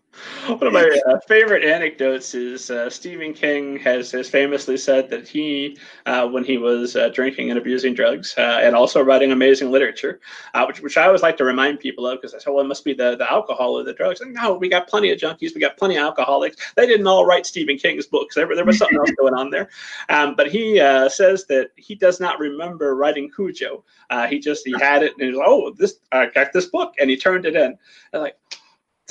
[0.48, 5.28] One of my uh, favorite anecdotes is uh, Stephen King has, has famously said that
[5.28, 9.72] he, uh, when he was uh, drinking and abusing drugs uh, and also writing amazing
[9.72, 10.20] literature,
[10.54, 12.68] uh, which, which I always like to remind people of because I said, well, it
[12.68, 14.20] must be the, the alcohol or the drugs.
[14.20, 16.58] Like, no, we got plenty of junkies, we got plenty of alcoholics.
[16.76, 18.36] They didn't all write Stephen King's books.
[18.36, 19.70] There, there was something else going on there.
[20.10, 20.78] Um, but he
[21.10, 23.84] says that he does not remember writing Cujo.
[24.28, 26.94] he just he had it and he was like, oh, this I got this book,
[27.00, 27.78] and he turned it in.
[28.14, 28.38] And like,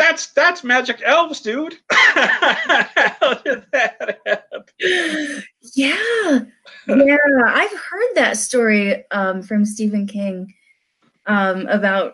[0.01, 1.77] that's that's magic elves, dude.
[1.93, 5.45] How did that happen?
[5.75, 6.41] Yeah,
[6.89, 10.55] yeah, I've heard that story um, from Stephen King
[11.27, 12.13] um, about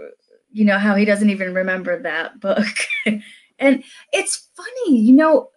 [0.51, 2.67] you know how he doesn't even remember that book,
[3.59, 5.51] and it's funny, you know.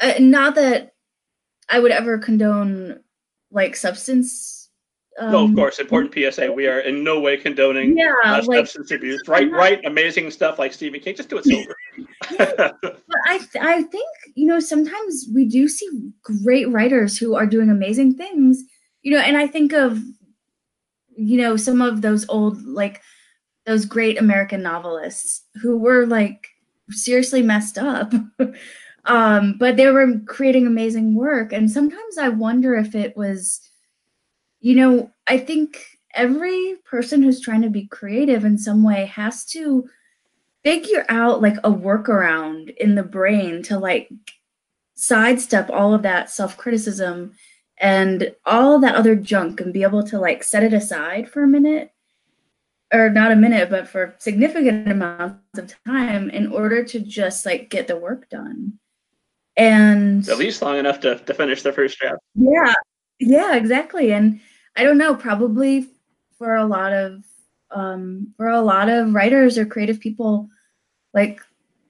[0.00, 0.94] uh, not that
[1.68, 3.00] I would ever condone
[3.50, 4.61] like substance.
[5.18, 6.50] Um, no, of um, course, important PSA.
[6.50, 9.22] We are in no way condoning yeah, uh, like, substance abuse.
[9.28, 11.14] Right, not, right, amazing stuff like Stephen King.
[11.14, 11.76] Just do it sober.
[12.38, 15.88] but I, th- I think you know sometimes we do see
[16.22, 18.62] great writers who are doing amazing things.
[19.02, 20.02] You know, and I think of
[21.14, 23.02] you know some of those old like
[23.66, 26.48] those great American novelists who were like
[26.90, 28.12] seriously messed up.
[29.04, 31.52] um, but they were creating amazing work.
[31.52, 33.60] And sometimes I wonder if it was,
[34.62, 39.44] you know, I think every person who's trying to be creative in some way has
[39.46, 39.88] to
[40.62, 44.08] figure out like a workaround in the brain to like
[44.94, 47.32] sidestep all of that self-criticism
[47.78, 51.48] and all that other junk and be able to like set it aside for a
[51.48, 51.90] minute
[52.94, 57.68] or not a minute, but for significant amounts of time in order to just like
[57.68, 58.74] get the work done.
[59.56, 62.20] And at least long enough to, to finish the first draft.
[62.36, 62.74] Yeah.
[63.18, 64.12] Yeah, exactly.
[64.12, 64.40] And
[64.76, 65.88] I don't know, probably
[66.38, 67.24] for a lot of
[67.70, 70.48] um for a lot of writers or creative people,
[71.14, 71.40] like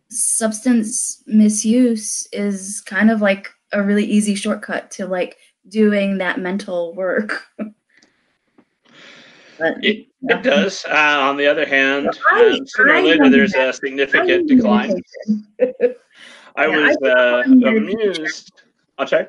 [0.09, 5.37] substance misuse is kind of like a really easy shortcut to like
[5.69, 7.45] doing that mental work.
[7.57, 7.73] but,
[9.83, 10.85] it, it does.
[10.89, 15.01] Uh, on the other hand, I, um, sooner or later there's a significant decline.
[16.57, 18.53] I yeah, was I uh, amused.
[18.99, 19.27] I'm sorry.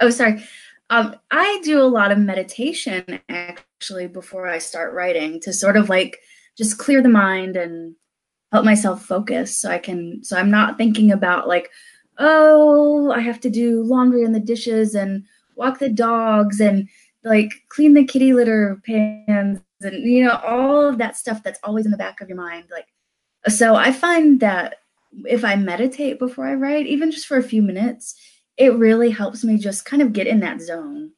[0.00, 0.44] Oh, sorry.
[0.90, 5.88] Um, I do a lot of meditation actually before I start writing to sort of
[5.88, 6.18] like
[6.56, 7.94] just clear the mind and
[8.52, 11.70] help myself focus so I can so I'm not thinking about like
[12.18, 15.24] oh I have to do laundry and the dishes and
[15.56, 16.88] walk the dogs and
[17.24, 21.84] like clean the kitty litter pans and you know all of that stuff that's always
[21.84, 22.86] in the back of your mind like
[23.48, 24.76] so i find that
[25.26, 28.14] if i meditate before i write even just for a few minutes
[28.58, 31.12] it really helps me just kind of get in that zone.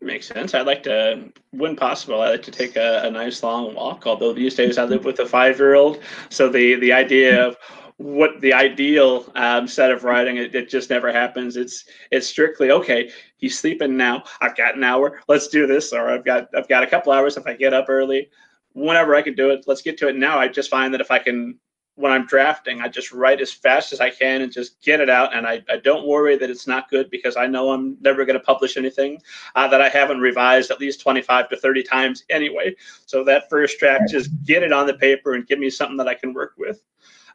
[0.00, 0.52] Makes sense.
[0.52, 4.06] I'd like to, when possible, I like to take a, a nice long walk.
[4.06, 7.56] Although these days I live with a five-year-old, so the the idea of
[7.96, 11.56] what the ideal um, set of riding it, it, just never happens.
[11.56, 14.24] It's it's strictly okay he's sleeping now.
[14.40, 15.20] I've got an hour.
[15.28, 17.86] Let's do this or i've got i've got a couple hours if i get up
[17.88, 18.28] early.
[18.72, 20.16] Whenever i can do it let's get to it.
[20.16, 21.58] Now i just find that if i can
[21.96, 25.08] when i'm drafting i just write as fast as i can and just get it
[25.08, 28.24] out and i, I don't worry that it's not good because i know i'm never
[28.24, 29.20] going to publish anything
[29.54, 32.74] uh, that i haven't revised at least 25 to 30 times anyway
[33.06, 36.08] so that first draft just get it on the paper and give me something that
[36.08, 36.82] i can work with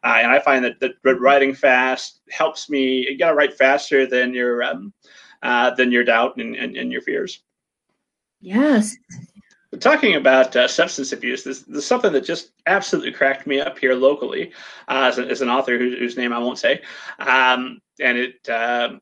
[0.02, 3.06] uh, and I find that, that writing fast helps me.
[3.06, 4.92] You got to write faster than your um,
[5.42, 7.42] uh, than your doubt and, and, and your fears.
[8.40, 8.96] Yes.
[9.78, 13.78] Talking about uh, substance abuse, this, this, is something that just absolutely cracked me up
[13.78, 14.52] here locally
[14.88, 16.82] uh, as, a, as, an author whose, whose, name I won't say.
[17.20, 18.96] Um, and it uh,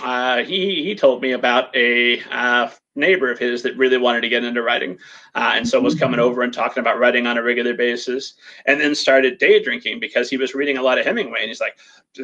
[0.00, 4.28] uh, he he told me about a uh, neighbor of his that really wanted to
[4.28, 4.98] get into writing,
[5.34, 8.80] uh, and so was coming over and talking about writing on a regular basis, and
[8.80, 11.78] then started day drinking because he was reading a lot of Hemingway, and he's like,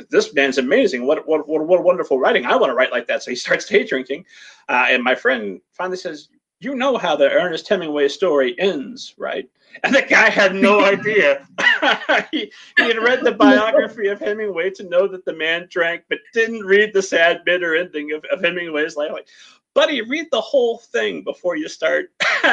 [0.09, 1.07] "This man's amazing!
[1.07, 2.47] What what what, what wonderful writing!
[2.47, 4.25] I want to write like that." So he starts day drinking,
[4.71, 9.49] uh, and my friend finally says, "You know how the Ernest Hemingway story ends, right?"
[9.85, 11.47] And the guy had no idea.
[12.31, 16.19] he, he had read the biography of Hemingway to know that the man drank, but
[16.33, 19.13] didn't read the sad, bitter ending of, of Hemingway's life.
[19.13, 19.29] Like,
[19.75, 22.11] buddy, read the whole thing before you start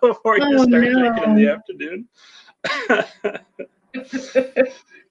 [0.00, 0.92] before you oh, start no.
[0.92, 2.08] drinking in the afternoon.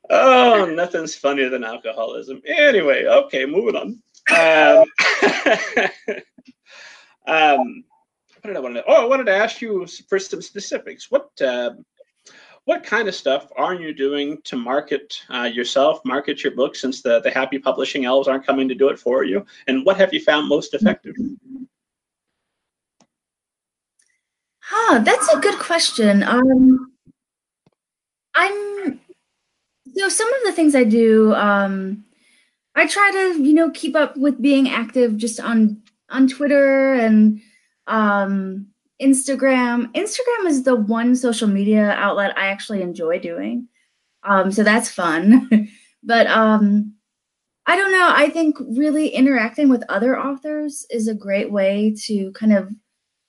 [0.09, 2.41] oh, nothing's funnier than alcoholism.
[2.45, 4.01] Anyway, okay, moving on.
[4.31, 4.85] Um,
[7.27, 7.83] um,
[8.41, 8.83] what did I want to?
[8.87, 11.11] Oh, I wanted to ask you for some specifics.
[11.11, 11.71] What uh,
[12.65, 17.01] what kind of stuff are you doing to market uh, yourself, market your book, since
[17.03, 19.45] the the happy publishing elves aren't coming to do it for you?
[19.67, 21.15] And what have you found most effective?
[24.59, 26.23] Huh, that's a good question.
[26.23, 26.91] Um,
[28.33, 28.99] I'm
[29.95, 31.33] so some of the things I do.
[31.35, 32.05] Um,
[32.73, 37.39] I try to you know keep up with being active just on on Twitter and
[37.87, 38.67] um,
[39.01, 39.91] Instagram.
[39.93, 43.67] Instagram is the one social media outlet I actually enjoy doing.
[44.23, 45.49] Um, so that's fun.
[46.03, 46.93] but um,
[47.65, 48.11] I don't know.
[48.13, 52.71] I think really interacting with other authors is a great way to kind of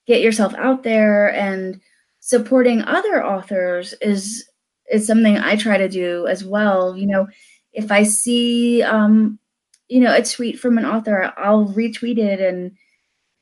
[0.05, 1.79] get yourself out there and
[2.19, 4.47] supporting other authors is
[4.91, 6.95] is something I try to do as well.
[6.95, 7.27] You know,
[7.71, 9.39] if I see um,
[9.87, 12.71] you know, a tweet from an author, I'll retweet it and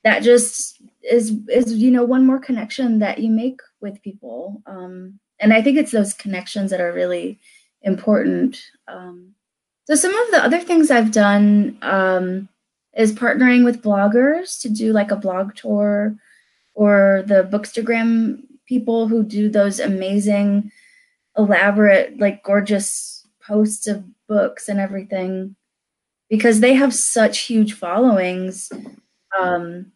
[0.04, 5.20] that just is is you know one more connection that you make with people um
[5.40, 7.40] and i think it's those connections that are really
[7.84, 9.34] important um
[9.88, 12.48] So some of the other things I've done um,
[12.96, 16.16] is partnering with bloggers to do like a blog tour,
[16.74, 20.72] or the Bookstagram people who do those amazing,
[21.38, 25.56] elaborate, like gorgeous posts of books and everything,
[26.30, 28.72] because they have such huge followings.
[29.40, 29.92] Um,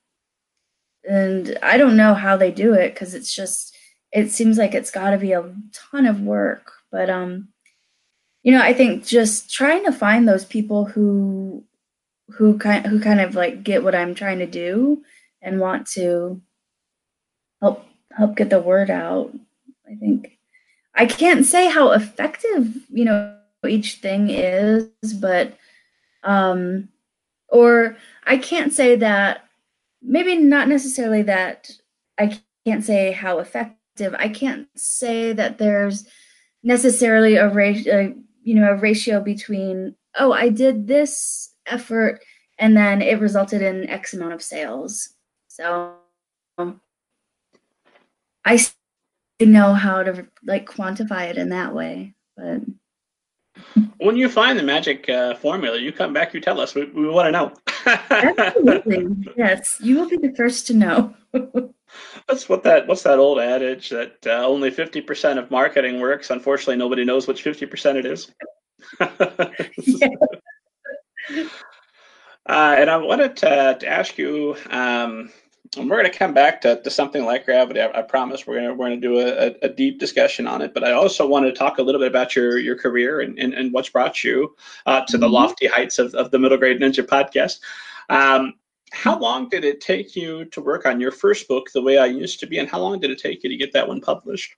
[1.08, 3.76] and I don't know how they do it because it's just
[4.12, 6.72] it seems like it's got to be a ton of work.
[6.92, 7.50] But um,
[8.44, 11.64] you know, I think just trying to find those people who
[12.30, 15.04] who kind who kind of like get what I'm trying to do
[15.42, 16.42] and want to
[17.62, 19.34] help help get the word out.
[19.90, 20.38] I think
[20.96, 25.58] I can't say how effective you know each thing is, but
[26.24, 26.90] um,
[27.56, 27.96] or
[28.26, 29.46] I can't say that
[30.02, 31.72] maybe not necessarily that
[32.18, 34.14] I can't say how effective.
[34.20, 36.06] I can't say that there's
[36.64, 42.22] necessarily a ratio, you know, a ratio between oh, I did this effort
[42.60, 45.14] and then it resulted in X amount of sales.
[45.48, 45.94] So
[46.58, 46.82] um,
[48.44, 48.60] I
[49.40, 52.62] know how to like quantify it in that way, but
[53.98, 56.76] when you find the magic uh, formula, you come back, you tell us.
[56.76, 57.54] We, we want to know.
[57.86, 59.34] Absolutely.
[59.38, 61.14] Yes, you will be the first to know.
[62.28, 62.88] That's what that.
[62.88, 66.30] What's that old adage that uh, only fifty percent of marketing works?
[66.30, 68.32] Unfortunately, nobody knows which fifty percent it is.
[69.00, 70.08] yeah.
[72.48, 74.56] uh, and I wanted to, to ask you.
[74.70, 75.32] Um,
[75.78, 77.82] and we're going to come back to, to something like gravity.
[77.82, 80.62] I, I promise we're going to we're going to do a, a, deep discussion on
[80.62, 80.74] it.
[80.74, 83.54] But I also want to talk a little bit about your your career and, and,
[83.54, 84.56] and what's brought you
[84.86, 85.34] uh, to the mm-hmm.
[85.34, 87.60] lofty heights of, of the Middle Grade Ninja podcast.
[88.10, 88.54] Um,
[88.92, 92.06] how long did it take you to work on your first book, The Way I
[92.06, 94.56] Used to Be, and how long did it take you to get that one published?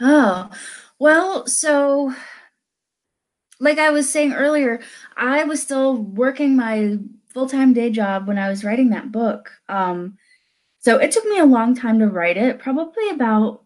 [0.00, 0.50] Oh,
[0.98, 2.12] well, so
[3.60, 4.80] like I was saying earlier,
[5.16, 6.98] I was still working my
[7.38, 9.52] full time day job when I was writing that book.
[9.68, 10.18] Um,
[10.80, 13.62] so it took me a long time to write it, probably about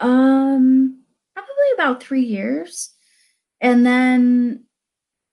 [0.00, 1.02] um
[1.34, 2.90] probably about three years.
[3.60, 4.64] And then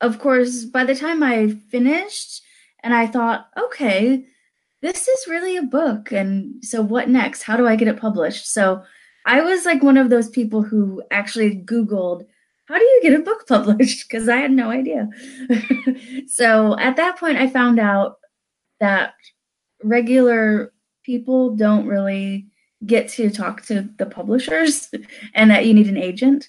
[0.01, 2.41] of course, by the time I finished
[2.81, 4.25] and I thought, okay,
[4.81, 6.11] this is really a book.
[6.11, 7.43] And so what next?
[7.43, 8.51] How do I get it published?
[8.51, 8.81] So
[9.27, 12.25] I was like one of those people who actually Googled
[12.69, 14.07] how do you get a book published?
[14.09, 15.09] Because I had no idea.
[16.27, 18.19] so at that point, I found out
[18.79, 19.15] that
[19.83, 20.71] regular
[21.03, 22.47] people don't really
[22.85, 24.89] get to talk to the publishers
[25.33, 26.47] and that you need an agent.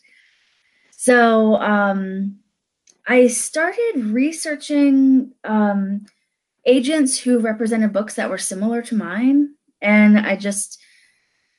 [0.90, 2.38] So um,
[3.08, 6.04] I started researching um,
[6.66, 9.54] agents who represented books that were similar to mine.
[9.80, 10.78] And I just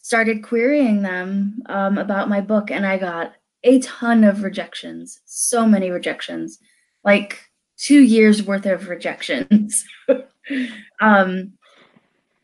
[0.03, 3.33] started querying them um, about my book, and I got
[3.63, 6.59] a ton of rejections, so many rejections,
[7.03, 7.39] like
[7.77, 9.85] two years worth of rejections.
[11.01, 11.53] um,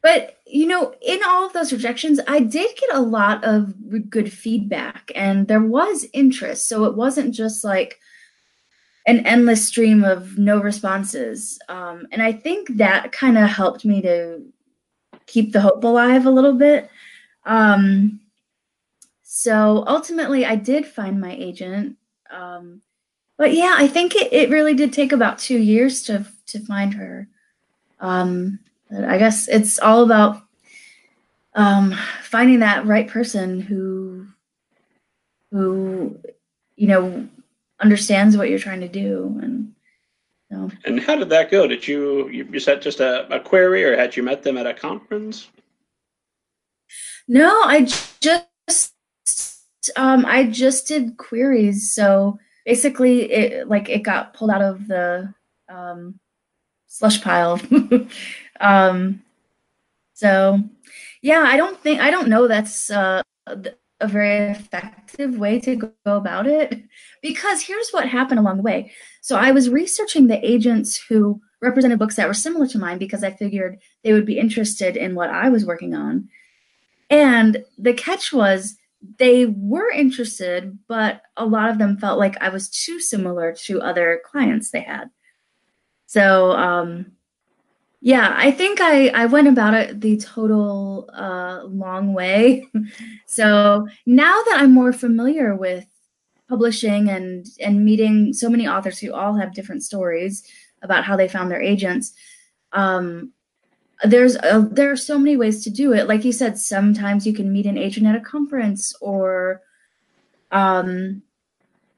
[0.01, 3.74] but you know, in all of those rejections, I did get a lot of
[4.09, 6.68] good feedback, and there was interest.
[6.68, 7.99] So it wasn't just like
[9.05, 11.57] an endless stream of no responses.
[11.70, 14.41] Um, and I think that kind of helped me to
[15.26, 16.89] keep the hope alive a little bit.
[17.45, 18.20] Um,
[19.30, 21.97] so ultimately, I did find my agent.
[22.32, 22.82] Um,
[23.36, 26.93] but yeah, I think it, it really did take about two years to to find
[26.93, 27.28] her.
[27.99, 28.59] Um,
[28.89, 30.41] I guess it's all about
[31.55, 34.28] um, finding that right person who
[35.51, 36.17] who
[36.78, 37.28] you know
[37.82, 39.73] understands what you're trying to do and
[40.49, 40.71] so.
[40.86, 44.15] and how did that go did you you, said just a, a query or had
[44.15, 45.49] you met them at a conference
[47.28, 47.82] no i
[48.21, 48.93] just
[49.95, 51.91] um, I just did queries.
[51.91, 55.33] So basically, it like it got pulled out of the
[55.69, 56.19] um,
[56.88, 57.59] slush pile.
[58.59, 59.21] um,
[60.13, 60.61] so
[61.21, 63.21] yeah, I don't think I don't know that's uh,
[63.99, 66.83] a very effective way to go about it
[67.21, 68.91] because here's what happened along the way.
[69.21, 73.23] So I was researching the agents who represented books that were similar to mine because
[73.23, 76.29] I figured they would be interested in what I was working on.
[77.09, 78.77] And the catch was
[79.17, 83.81] they were interested, but a lot of them felt like I was too similar to
[83.81, 85.09] other clients they had.
[86.05, 87.13] So, um,
[88.01, 92.67] yeah, I think I, I went about it the total uh, long way.
[93.25, 95.85] so now that I'm more familiar with
[96.47, 100.43] publishing and and meeting so many authors who all have different stories
[100.81, 102.13] about how they found their agents,
[102.71, 103.33] um,
[104.03, 106.07] there's a, there are so many ways to do it.
[106.07, 109.61] Like you said sometimes you can meet an agent at a conference or
[110.51, 111.21] um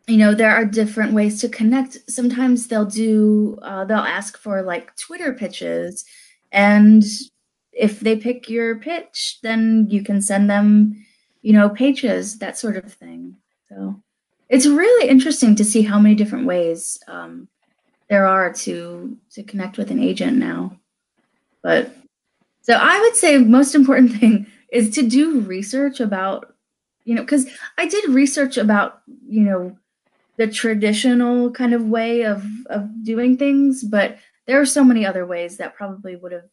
[0.07, 1.97] you know there are different ways to connect.
[2.09, 6.05] Sometimes they'll do uh, they'll ask for like twitter pitches
[6.51, 7.03] and
[7.71, 11.05] if they pick your pitch then you can send them
[11.41, 13.35] you know pages that sort of thing.
[13.67, 14.01] So
[14.47, 17.49] it's really interesting to see how many different ways um,
[18.09, 20.78] there are to to connect with an agent now
[21.63, 21.95] but
[22.61, 26.53] so i would say most important thing is to do research about
[27.05, 27.47] you know because
[27.77, 29.77] i did research about you know
[30.37, 35.25] the traditional kind of way of of doing things but there are so many other
[35.27, 36.49] ways that probably would have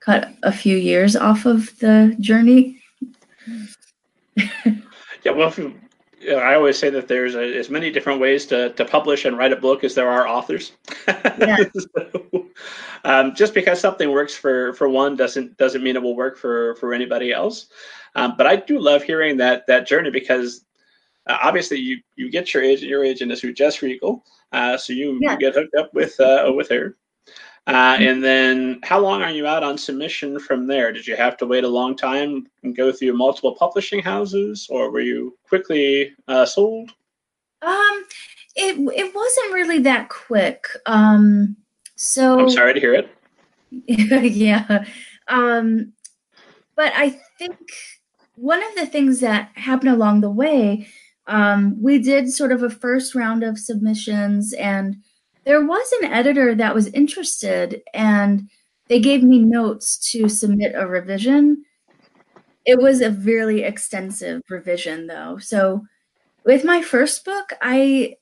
[0.00, 2.80] cut a few years off of the journey.
[5.24, 5.52] Yeah well
[6.26, 9.52] I always say that there's a, as many different ways to, to publish and write
[9.52, 10.72] a book as there are authors.
[11.06, 11.64] Yeah.
[11.78, 12.46] so,
[13.04, 16.74] um, just because something works for, for one doesn't doesn't mean it will work for,
[16.76, 17.66] for anybody else.
[18.14, 20.64] Um, but I do love hearing that that journey because
[21.26, 24.92] uh, obviously you you get your agent your agent is who Jess Regel, uh, so
[24.92, 25.32] you, yeah.
[25.32, 26.96] you get hooked up with uh, with her.
[27.68, 30.90] Uh, and then how long are you out on submission from there?
[30.90, 34.90] Did you have to wait a long time and go through multiple publishing houses or
[34.90, 36.92] were you quickly uh, sold?
[37.60, 38.04] Um,
[38.56, 40.66] it, it wasn't really that quick.
[40.86, 41.56] Um,
[41.94, 43.10] so I'm sorry to hear it.
[43.86, 44.86] yeah.
[45.28, 45.92] Um,
[46.74, 47.58] but I think
[48.36, 50.86] one of the things that happened along the way,
[51.26, 54.96] um, we did sort of a first round of submissions and
[55.48, 58.50] there was an editor that was interested and
[58.88, 61.64] they gave me notes to submit a revision.
[62.66, 65.38] It was a really extensive revision though.
[65.38, 65.86] So
[66.44, 68.16] with my first book, I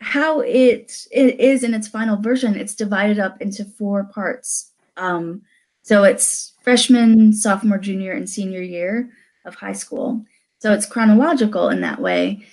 [0.00, 4.70] how it it is in its final version, it's divided up into four parts.
[4.96, 5.42] Um,
[5.82, 9.10] so it's freshman, sophomore, junior, and senior year
[9.44, 10.24] of high school.
[10.60, 12.46] So it's chronological in that way.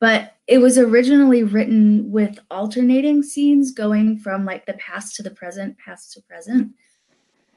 [0.00, 5.30] But it was originally written with alternating scenes going from like the past to the
[5.30, 6.72] present, past to present.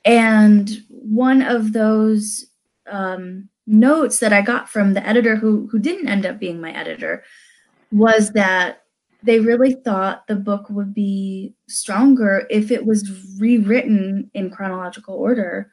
[0.05, 2.45] And one of those
[2.85, 6.71] um, notes that I got from the editor who who didn't end up being my
[6.71, 7.23] editor
[7.91, 8.83] was that
[9.23, 15.71] they really thought the book would be stronger if it was rewritten in chronological order.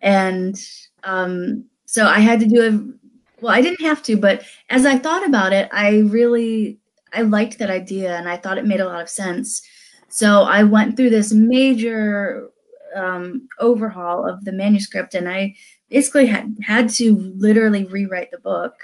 [0.00, 0.60] And
[1.02, 3.01] um, so I had to do a
[3.42, 6.78] well, I didn't have to, but as I thought about it, I really
[7.12, 9.62] I liked that idea and I thought it made a lot of sense.
[10.08, 12.48] So I went through this major
[12.94, 15.54] um, overhaul of the manuscript, and I
[15.88, 18.74] basically had had to literally rewrite the book.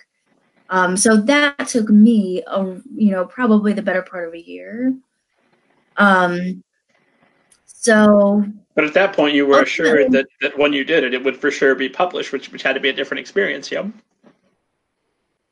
[0.71, 4.95] Um, so that took me, a, you know, probably the better part of a year.
[5.97, 6.63] Um,
[7.67, 8.45] so.
[8.75, 9.63] But at that point, you were okay.
[9.63, 12.63] assured that, that when you did it, it would for sure be published, which which
[12.63, 13.73] had to be a different experience.
[13.73, 13.87] Yeah.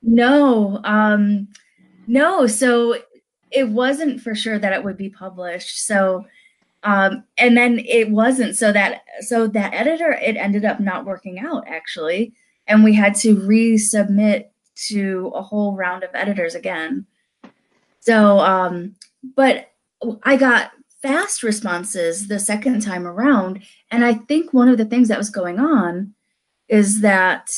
[0.06, 1.48] No, um,
[2.06, 2.46] no.
[2.46, 2.96] So
[3.50, 5.84] it wasn't for sure that it would be published.
[5.84, 6.24] So,
[6.84, 8.56] um, and then it wasn't.
[8.56, 12.32] So that so that editor, it ended up not working out actually,
[12.68, 14.46] and we had to resubmit
[14.88, 17.06] to a whole round of editors again.
[17.98, 18.94] So, um,
[19.34, 19.72] but
[20.22, 20.70] I got
[21.02, 25.30] fast responses the second time around, and I think one of the things that was
[25.30, 26.14] going on
[26.68, 27.50] is that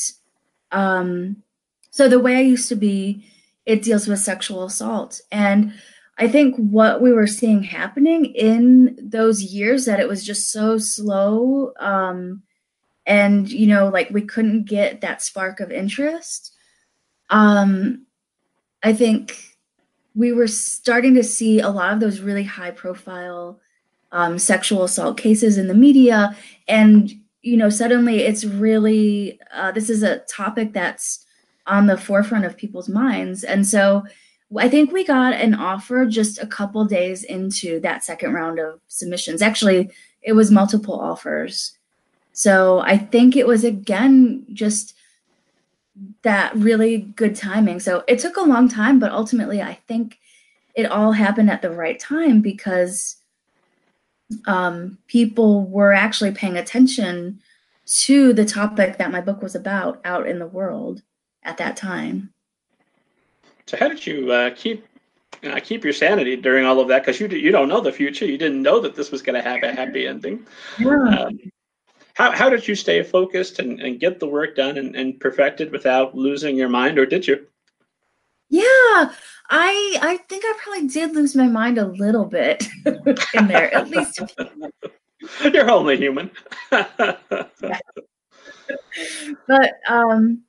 [0.71, 1.43] um,
[1.91, 3.25] so the way I used to be,
[3.65, 5.21] it deals with sexual assault.
[5.31, 5.73] And
[6.17, 10.77] I think what we were seeing happening in those years that it was just so
[10.77, 12.43] slow um,
[13.09, 16.53] and you know like we couldn't get that spark of interest
[17.31, 18.05] um,
[18.83, 19.57] i think
[20.15, 23.59] we were starting to see a lot of those really high profile
[24.11, 26.35] um, sexual assault cases in the media
[26.67, 27.11] and
[27.41, 31.25] you know suddenly it's really uh, this is a topic that's
[31.69, 33.43] on the forefront of people's minds.
[33.43, 34.03] And so
[34.57, 38.79] I think we got an offer just a couple days into that second round of
[38.87, 39.41] submissions.
[39.41, 39.91] Actually,
[40.21, 41.77] it was multiple offers.
[42.33, 44.95] So I think it was again just
[46.23, 47.79] that really good timing.
[47.79, 50.17] So it took a long time, but ultimately I think
[50.75, 53.17] it all happened at the right time because
[54.45, 57.39] um, people were actually paying attention
[57.85, 61.01] to the topic that my book was about out in the world
[61.43, 62.33] at that time.
[63.65, 64.85] So how did you uh, keep
[65.43, 67.03] uh, keep your sanity during all of that?
[67.03, 68.25] Because you you don't know the future.
[68.25, 70.45] You didn't know that this was going to have a happy ending.
[70.79, 70.95] Yeah.
[70.95, 71.39] Um,
[72.19, 75.71] how, how did you stay focused and, and get the work done and, and perfected
[75.71, 77.47] without losing your mind, or did you?
[78.49, 79.13] Yeah,
[79.49, 82.67] I I think I probably did lose my mind a little bit
[83.33, 84.21] in there, at least.
[85.43, 86.31] You're only human.
[86.71, 87.03] but
[89.87, 90.41] um,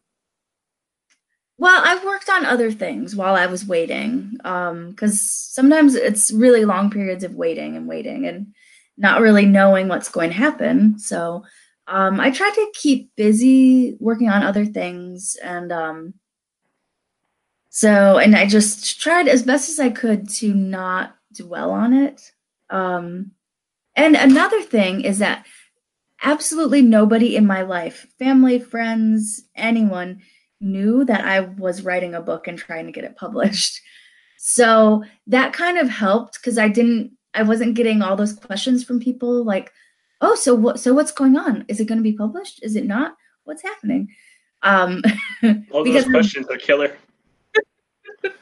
[1.61, 6.65] Well, I've worked on other things while I was waiting, because um, sometimes it's really
[6.65, 8.55] long periods of waiting and waiting and
[8.97, 10.99] not really knowing what's going to happen.
[10.99, 11.45] So
[11.87, 16.15] um, I try to keep busy working on other things, and um,
[17.69, 22.33] so and I just tried as best as I could to not dwell on it.
[22.71, 23.33] Um,
[23.95, 25.45] and another thing is that
[26.23, 30.23] absolutely nobody in my life, family, friends, anyone
[30.61, 33.81] knew that I was writing a book and trying to get it published.
[34.37, 38.99] So that kind of helped because I didn't I wasn't getting all those questions from
[38.99, 39.73] people like,
[40.21, 41.65] "Oh, so what so what's going on?
[41.69, 42.63] Is it going to be published?
[42.63, 43.17] Is it not?
[43.45, 44.09] What's happening?"
[44.63, 45.03] Um
[45.71, 46.97] all those questions are killer.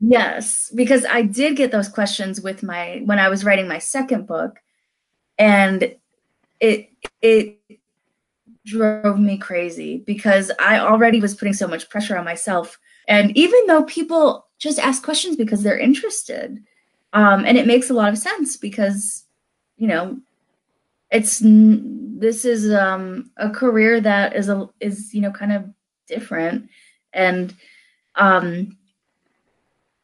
[0.00, 4.26] yes, because I did get those questions with my when I was writing my second
[4.26, 4.58] book
[5.38, 5.94] and
[6.60, 7.60] it it
[8.64, 12.78] drove me crazy because I already was putting so much pressure on myself.
[13.08, 16.62] And even though people just ask questions because they're interested,
[17.12, 19.24] um, and it makes a lot of sense because,
[19.76, 20.18] you know,
[21.10, 25.64] it's this is um, a career that is a is you know kind of
[26.08, 26.68] different,
[27.12, 27.54] and
[28.16, 28.76] um,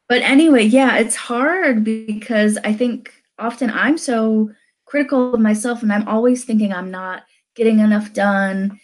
[0.08, 4.50] but anyway, yeah, it's hard because I think often I'm so
[4.84, 7.22] critical of myself and I'm always thinking I'm not
[7.55, 8.78] getting enough done.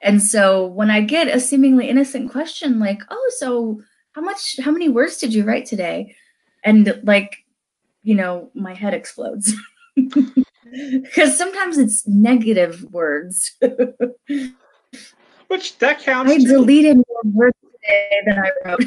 [0.00, 3.80] And so when I get a seemingly innocent question like, "Oh, so
[4.12, 6.14] how much how many words did you write today?"
[6.64, 7.44] and like,
[8.02, 9.54] you know, my head explodes.
[10.72, 13.52] Because sometimes it's negative words.
[15.48, 16.32] Which that counts.
[16.32, 18.84] I deleted more words today than I wrote.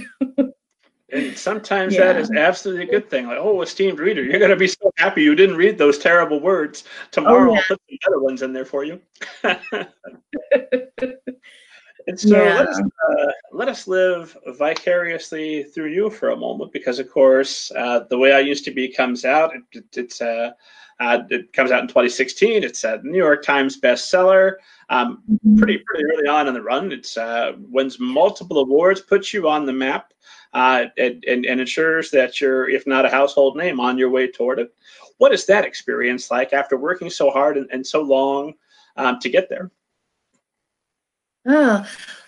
[1.12, 2.06] And sometimes yeah.
[2.06, 3.28] that is absolutely a good thing.
[3.28, 6.40] Like, oh, esteemed reader, you're going to be so happy you didn't read those terrible
[6.40, 6.84] words.
[7.12, 7.60] Tomorrow, oh, yeah.
[7.60, 9.00] I'll put some better ones in there for you.
[9.44, 9.88] and
[12.20, 12.60] so yeah.
[12.60, 17.72] let, us, uh, let us live vicariously through you for a moment, because of course,
[17.76, 19.56] uh, the way I used to be comes out.
[19.56, 20.54] It, it, it's uh,
[21.00, 22.64] uh, it comes out in 2016.
[22.64, 24.56] It's a New York Times bestseller.
[24.90, 25.58] Um, mm-hmm.
[25.58, 26.92] pretty pretty early on in the run.
[26.92, 30.14] It's uh, wins multiple awards, puts you on the map
[30.56, 34.32] uh, and, and, and ensures that you're, if not a household name, on your way
[34.32, 34.74] toward it.
[35.18, 38.54] What is that experience like after working so hard and, and so long
[38.96, 39.70] um, to get there?
[41.46, 41.86] Oh,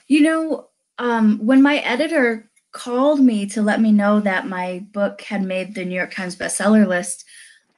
[0.08, 0.68] you know,
[1.00, 5.74] um, when my editor called me to let me know that my book had made
[5.74, 7.24] the New York Times bestseller list,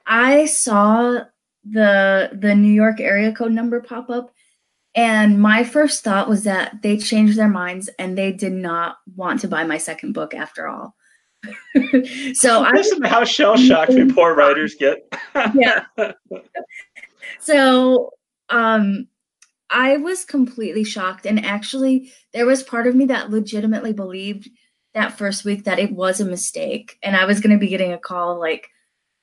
[0.04, 1.20] I saw
[1.64, 4.32] the the New York area code number pop up
[4.94, 9.40] and my first thought was that they changed their minds and they did not want
[9.40, 10.96] to buy my second book after all.
[12.34, 15.12] so I listen how shell shocked we poor writers get.
[15.54, 15.84] yeah.
[17.38, 18.10] So
[18.48, 19.06] um
[19.70, 21.26] I was completely shocked.
[21.26, 24.50] And actually there was part of me that legitimately believed
[24.94, 26.98] that first week that it was a mistake.
[27.02, 28.68] And I was gonna be getting a call like,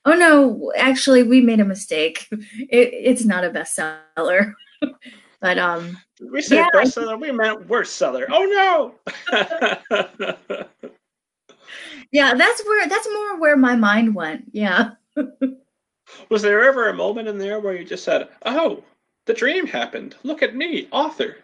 [0.05, 2.27] oh no, actually we made a mistake.
[2.31, 4.53] It, it's not a bestseller.
[5.41, 5.97] But um
[6.31, 8.27] we said yeah, bestseller, we meant worst seller.
[8.31, 8.95] Oh no.
[12.11, 14.45] yeah, that's where that's more where my mind went.
[14.51, 14.91] Yeah.
[16.29, 18.83] Was there ever a moment in there where you just said, "Oh,
[19.25, 20.15] the dream happened.
[20.23, 21.37] Look at me, author."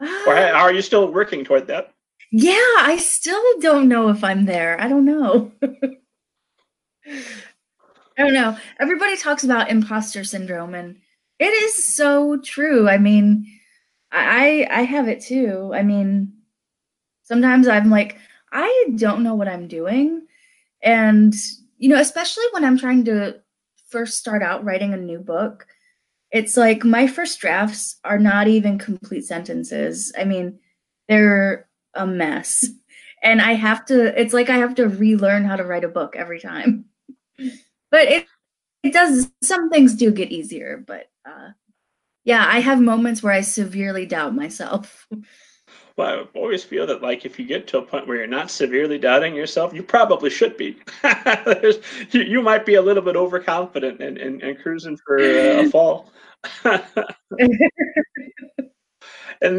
[0.00, 1.92] Uh, or are you still working toward that?
[2.30, 4.80] Yeah, I still don't know if I'm there.
[4.80, 5.50] I don't know.
[7.06, 8.56] I don't know.
[8.78, 10.96] Everybody talks about imposter syndrome and
[11.38, 12.88] it is so true.
[12.88, 13.46] I mean,
[14.12, 15.72] I I have it too.
[15.74, 16.32] I mean,
[17.24, 18.18] sometimes I'm like,
[18.52, 20.26] I don't know what I'm doing.
[20.82, 21.34] And
[21.78, 23.40] you know, especially when I'm trying to
[23.90, 25.66] first start out writing a new book,
[26.30, 30.12] it's like my first drafts are not even complete sentences.
[30.18, 30.58] I mean,
[31.08, 32.66] they're a mess.
[33.20, 36.14] And I have to it's like I have to relearn how to write a book
[36.16, 36.84] every time.
[37.90, 38.26] But it
[38.88, 41.50] it does some things do get easier, but uh,
[42.24, 45.06] yeah, I have moments where I severely doubt myself.
[45.96, 48.50] Well, I always feel that, like, if you get to a point where you're not
[48.50, 50.78] severely doubting yourself, you probably should be.
[52.12, 55.70] you, you, might be a little bit overconfident and, and, and cruising for uh, a
[55.70, 56.10] fall.
[56.64, 56.80] and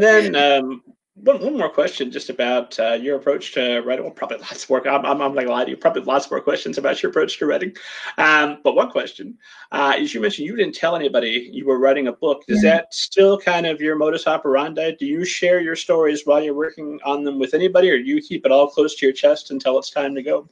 [0.02, 0.82] then um,
[1.24, 4.06] one, one more question just about uh, your approach to writing.
[4.06, 4.86] Well, probably lots more.
[4.88, 5.78] I'm, I'm, I'm like lie to you.
[5.78, 7.76] Probably lots more questions about your approach to writing.
[8.18, 9.38] Um, but one question
[9.72, 12.44] uh, is you mentioned you didn't tell anybody you were writing a book.
[12.48, 12.72] Is yeah.
[12.72, 14.96] that still kind of your modus operandi?
[15.00, 18.22] Do you share your stories while you're working on them with anybody, or do you
[18.22, 20.48] keep it all close to your chest until it's time to go?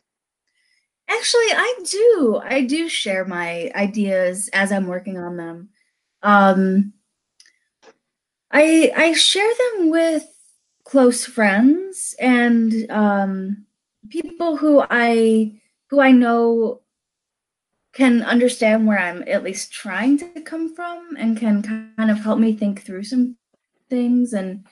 [1.10, 2.42] Actually, I do.
[2.44, 5.70] I do share my ideas as I'm working on them.
[6.22, 6.94] Um,
[8.52, 10.28] I I share them with
[10.88, 13.66] close friends and um,
[14.10, 15.60] people who I
[15.90, 16.82] who I know
[17.94, 21.62] can understand where I'm at least trying to come from and can
[21.98, 23.36] kind of help me think through some
[23.90, 24.66] things and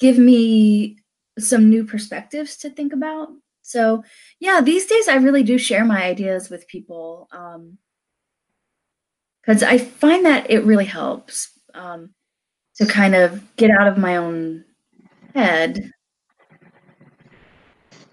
[0.00, 0.98] give me
[1.38, 3.28] some new perspectives to think about.
[3.62, 4.02] So,
[4.40, 7.28] yeah, these days I really do share my ideas with people
[9.42, 12.14] because um, I find that it really helps um,
[12.76, 14.64] to kind of get out of my own
[15.36, 15.90] head.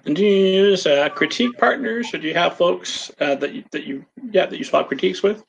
[0.05, 3.63] And do you use uh, critique partners, or do you have folks uh, that you,
[3.71, 5.43] that you yeah that you swap critiques with?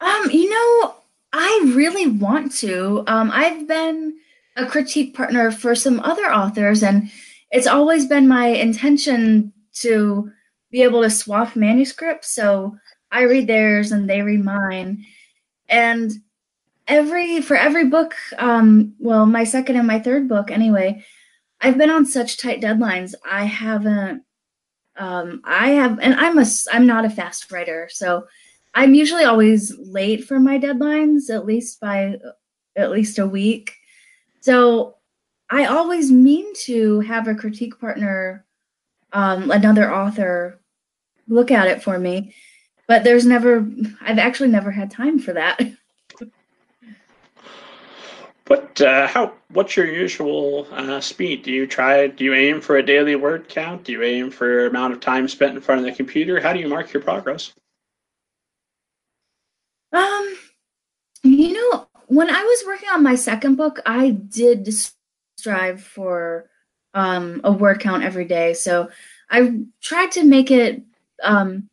[0.00, 0.96] Um, you know,
[1.32, 3.04] I really want to.
[3.06, 4.18] Um, I've been
[4.56, 7.10] a critique partner for some other authors, and
[7.50, 10.30] it's always been my intention to
[10.70, 12.34] be able to swap manuscripts.
[12.34, 12.76] So
[13.10, 15.04] I read theirs and they read mine.
[15.68, 16.12] And
[16.86, 21.04] every for every book, um, well, my second and my third book anyway,
[21.60, 23.14] I've been on such tight deadlines.
[23.28, 24.24] I haven't
[24.96, 28.26] um I have and I'm a I'm not a fast writer, so
[28.74, 32.16] I'm usually always late for my deadlines, at least by
[32.76, 33.74] at least a week.
[34.40, 34.96] So
[35.50, 38.46] I always mean to have a critique partner,
[39.12, 40.58] um, another author,
[41.28, 42.34] look at it for me,
[42.88, 43.66] but there's never,
[44.00, 45.60] I've actually never had time for that.
[48.52, 51.42] What, uh, how, what's your usual uh, speed?
[51.42, 53.84] Do you try, do you aim for a daily word count?
[53.84, 56.38] Do you aim for amount of time spent in front of the computer?
[56.38, 57.54] How do you mark your progress?
[59.94, 60.36] Um,
[61.22, 64.68] you know, when I was working on my second book, I did
[65.38, 66.50] strive for
[66.92, 68.52] um, a word count every day.
[68.52, 68.90] So
[69.30, 70.82] I tried to make it.
[71.22, 71.70] Um,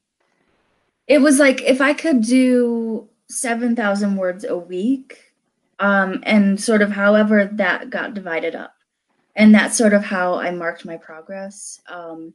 [1.08, 5.29] it was like if I could do seven thousand words a week,
[5.80, 8.74] um, and sort of however that got divided up,
[9.36, 11.82] and that's sort of how I marked my progress.
[11.88, 12.34] Um,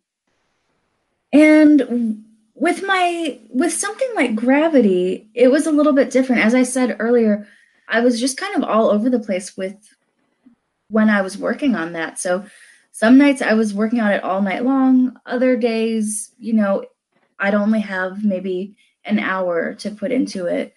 [1.32, 2.24] and
[2.54, 6.44] with my with something like gravity it was a little bit different.
[6.44, 7.46] As i said earlier
[7.88, 9.76] i was just kind of all over the place with
[10.88, 12.18] when i was working on that.
[12.18, 12.46] So
[12.92, 15.16] some nights i was working on it all night long.
[15.26, 16.84] Other days you know
[17.40, 20.74] i'd only have maybe an hour to put into it.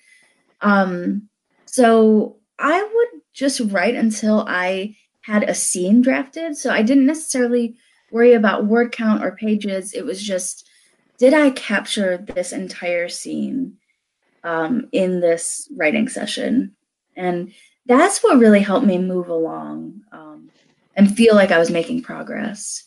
[0.62, 1.30] Um
[1.66, 7.76] so i would just write until i had a scene drafted so i didn't necessarily
[8.12, 10.68] worry about word count or pages it was just
[11.18, 13.78] did I capture this entire scene
[14.44, 16.76] um, in this writing session?
[17.16, 17.54] And
[17.86, 20.50] that's what really helped me move along um,
[20.96, 22.84] and feel like I was making progress.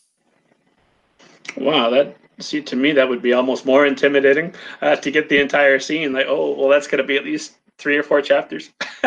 [1.56, 5.40] Wow, that see to me that would be almost more intimidating uh, to get the
[5.40, 6.12] entire scene.
[6.12, 8.70] Like, oh, well, that's going to be at least three or four chapters.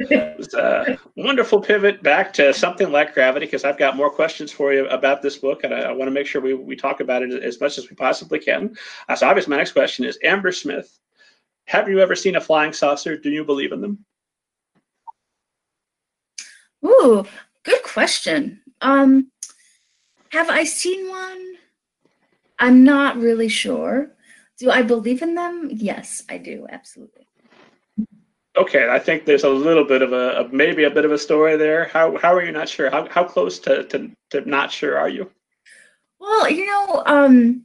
[0.00, 4.50] it was a wonderful pivot back to something like gravity because I've got more questions
[4.50, 7.00] for you about this book, and I, I want to make sure we, we talk
[7.00, 8.74] about it as much as we possibly can.
[9.08, 10.98] Uh, so, obviously, my next question is Amber Smith.
[11.66, 13.16] Have you ever seen a flying saucer?
[13.16, 14.04] Do you believe in them?
[16.84, 17.24] Ooh,
[17.62, 18.60] good question.
[18.80, 19.30] Um,
[20.30, 21.54] have I seen one?
[22.58, 24.13] I'm not really sure.
[24.58, 25.68] Do I believe in them?
[25.72, 27.26] Yes, I do, absolutely.
[28.56, 31.56] Okay, I think there's a little bit of a, maybe a bit of a story
[31.56, 31.86] there.
[31.86, 32.88] How how are you not sure?
[32.88, 35.28] How how close to to, to not sure are you?
[36.20, 37.64] Well, you know, um,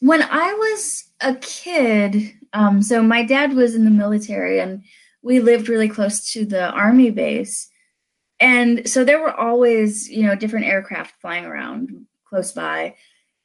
[0.00, 4.82] when I was a kid, um, so my dad was in the military, and
[5.22, 7.70] we lived really close to the army base,
[8.38, 12.96] and so there were always you know different aircraft flying around close by.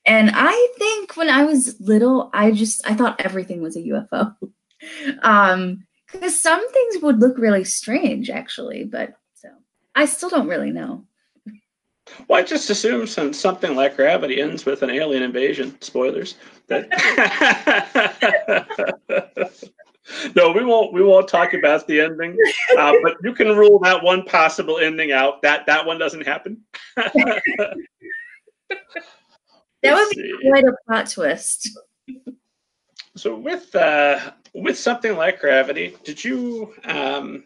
[0.05, 4.35] And I think when I was little, I just I thought everything was a UFO.
[5.23, 9.49] um, because some things would look really strange, actually, but so
[9.95, 11.05] I still don't really know.
[12.27, 16.35] Well, I just assume since something like Gravity ends with an alien invasion, spoilers.
[16.67, 16.87] That
[20.35, 20.93] no, we won't.
[20.93, 22.37] We won't talk about the ending,
[22.77, 25.41] uh, but you can rule that one possible ending out.
[25.41, 26.61] That that one doesn't happen.
[29.85, 30.49] that would be see.
[30.49, 31.69] quite a plot twist.
[33.15, 36.73] So with uh, with something like Gravity, did you?
[36.83, 37.45] Um,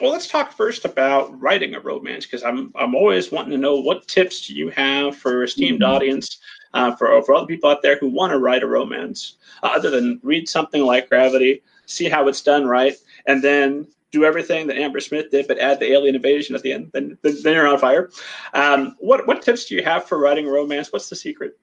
[0.00, 3.76] well, let's talk first about writing a romance because I'm I'm always wanting to know
[3.80, 5.92] what tips do you have for esteemed mm-hmm.
[5.92, 6.38] audience,
[6.74, 9.90] uh, for for other people out there who want to write a romance, uh, other
[9.90, 12.94] than read something like Gravity, see how it's done right,
[13.26, 16.72] and then do everything that Amber Smith did, but add the alien invasion at the
[16.72, 16.90] end.
[16.92, 18.10] Then then you're on fire.
[18.54, 20.92] Um, what what tips do you have for writing a romance?
[20.92, 21.58] What's the secret?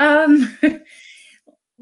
[0.00, 0.58] Um.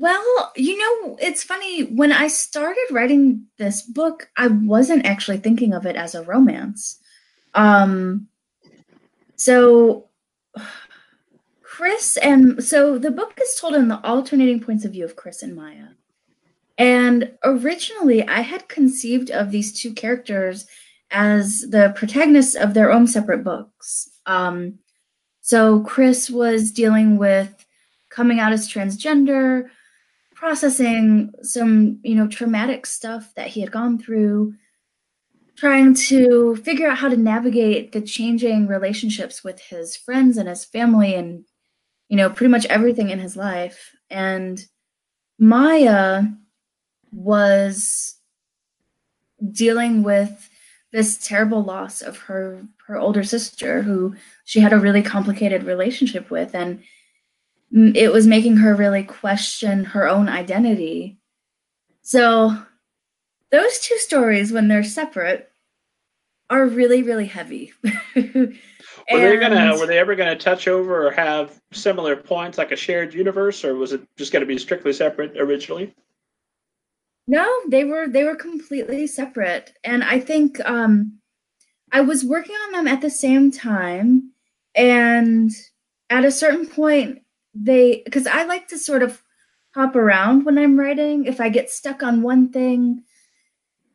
[0.00, 1.82] Well, you know, it's funny.
[1.82, 7.00] When I started writing this book, I wasn't actually thinking of it as a romance.
[7.54, 8.28] Um,
[9.34, 10.08] so,
[11.62, 15.42] Chris and so the book is told in the alternating points of view of Chris
[15.42, 15.88] and Maya.
[16.76, 20.66] And originally, I had conceived of these two characters
[21.10, 24.08] as the protagonists of their own separate books.
[24.26, 24.78] Um,
[25.40, 27.64] so, Chris was dealing with
[28.18, 29.68] coming out as transgender
[30.34, 34.54] processing some, you know, traumatic stuff that he had gone through,
[35.54, 40.64] trying to figure out how to navigate the changing relationships with his friends and his
[40.64, 41.44] family and,
[42.08, 43.92] you know, pretty much everything in his life.
[44.10, 44.64] And
[45.38, 46.22] Maya
[47.12, 48.16] was
[49.52, 50.50] dealing with
[50.90, 56.30] this terrible loss of her her older sister who she had a really complicated relationship
[56.30, 56.82] with and
[57.72, 61.18] it was making her really question her own identity.
[62.02, 62.56] So
[63.50, 65.50] those two stories, when they're separate,
[66.50, 67.72] are really, really heavy.
[68.16, 68.50] were
[69.12, 73.12] they gonna were they ever gonna touch over or have similar points like a shared
[73.12, 75.94] universe, or was it just gonna be strictly separate originally?
[77.26, 79.74] No, they were they were completely separate.
[79.84, 81.18] And I think um
[81.92, 84.32] I was working on them at the same time
[84.74, 85.50] and
[86.08, 87.20] at a certain point
[87.54, 89.22] they because I like to sort of
[89.74, 91.24] hop around when I'm writing.
[91.26, 93.02] If I get stuck on one thing,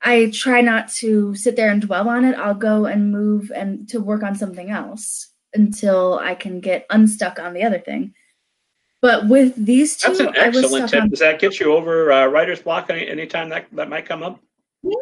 [0.01, 2.37] I try not to sit there and dwell on it.
[2.37, 7.39] I'll go and move and to work on something else until I can get unstuck
[7.39, 8.13] on the other thing.
[9.01, 11.03] But with these two, that's an excellent tip.
[11.03, 14.23] On- Does that get you over uh, writer's block any anytime that that might come
[14.23, 14.39] up?
[14.81, 14.95] Yeah,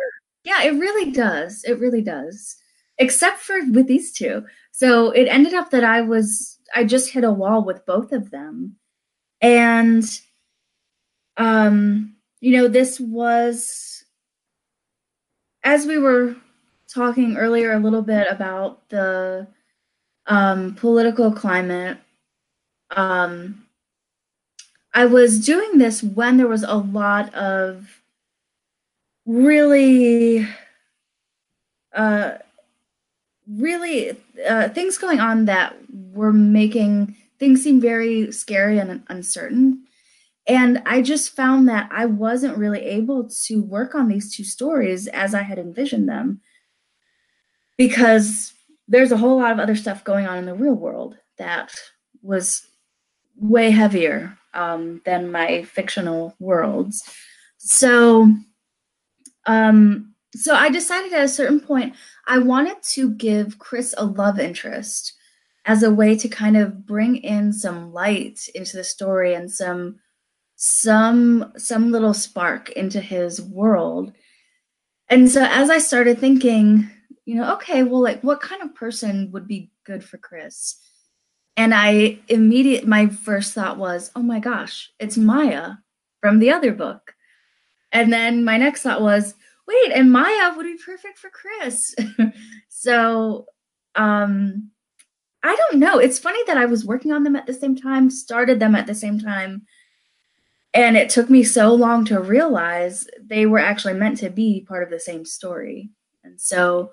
[0.43, 1.63] yeah, it really does.
[1.63, 2.55] It really does.
[2.97, 4.43] Except for with these two.
[4.71, 8.31] So it ended up that I was I just hit a wall with both of
[8.31, 8.77] them.
[9.41, 10.03] And
[11.37, 14.03] um you know this was
[15.63, 16.35] as we were
[16.93, 19.47] talking earlier a little bit about the
[20.27, 21.97] um political climate
[22.91, 23.65] um
[24.93, 28.01] I was doing this when there was a lot of
[29.25, 30.45] really
[31.93, 32.33] uh
[33.57, 39.83] really uh, things going on that were making things seem very scary and uncertain.
[40.47, 45.07] And I just found that I wasn't really able to work on these two stories
[45.07, 46.41] as I had envisioned them
[47.77, 48.53] because
[48.87, 51.73] there's a whole lot of other stuff going on in the real world that
[52.21, 52.67] was
[53.37, 57.03] way heavier um, than my fictional worlds.
[57.57, 58.33] So,
[59.45, 61.95] um, so I decided at a certain point
[62.27, 65.13] I wanted to give Chris a love interest
[65.65, 69.99] as a way to kind of bring in some light into the story and some
[70.55, 74.13] some some little spark into his world.
[75.09, 76.89] And so as I started thinking,
[77.25, 80.77] you know, okay, well like what kind of person would be good for Chris?
[81.57, 85.73] And I immediate my first thought was, "Oh my gosh, it's Maya
[86.21, 87.15] from the other book."
[87.91, 89.35] And then my next thought was,
[89.67, 91.95] wait, and Maya would be perfect for Chris.
[92.69, 93.45] so
[93.95, 94.71] um
[95.43, 95.97] I don't know.
[95.97, 98.85] It's funny that I was working on them at the same time, started them at
[98.85, 99.63] the same time,
[100.73, 104.83] and it took me so long to realize they were actually meant to be part
[104.83, 105.89] of the same story.
[106.23, 106.91] And so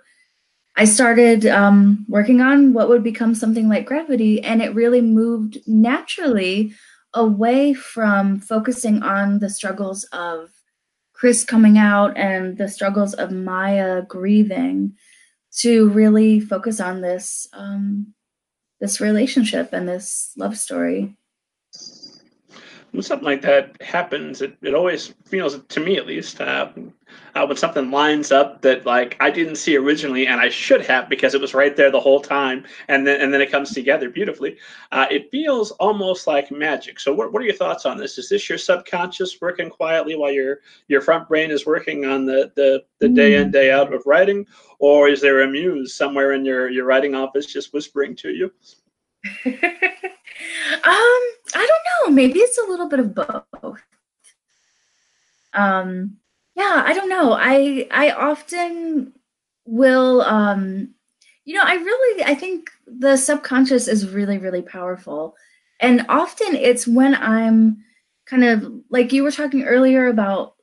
[0.76, 5.58] I started um, working on what would become something like Gravity, and it really moved
[5.66, 6.72] naturally
[7.14, 10.50] away from focusing on the struggles of
[11.18, 14.94] Chris coming out and the struggles of Maya grieving
[15.58, 18.14] to really focus on this um,
[18.80, 21.16] this relationship and this love story.
[22.92, 26.70] When something like that happens, it, it always feels, to me at least, uh,
[27.34, 31.08] uh, when something lines up that like I didn't see originally and I should have
[31.08, 34.10] because it was right there the whole time, and then and then it comes together
[34.10, 34.56] beautifully.
[34.92, 37.00] Uh, it feels almost like magic.
[37.00, 38.18] So, what, what are your thoughts on this?
[38.18, 42.52] Is this your subconscious working quietly while your your front brain is working on the
[42.56, 44.46] the, the day in day out of writing,
[44.78, 48.52] or is there a muse somewhere in your your writing office just whispering to you?
[49.46, 49.54] um,
[50.84, 52.14] I don't know.
[52.14, 53.82] Maybe it's a little bit of both.
[55.54, 56.16] Um,
[56.58, 57.34] yeah, I don't know.
[57.34, 59.12] I I often
[59.64, 60.92] will um
[61.44, 65.36] you know, I really I think the subconscious is really really powerful.
[65.80, 67.84] And often it's when I'm
[68.26, 70.56] kind of like you were talking earlier about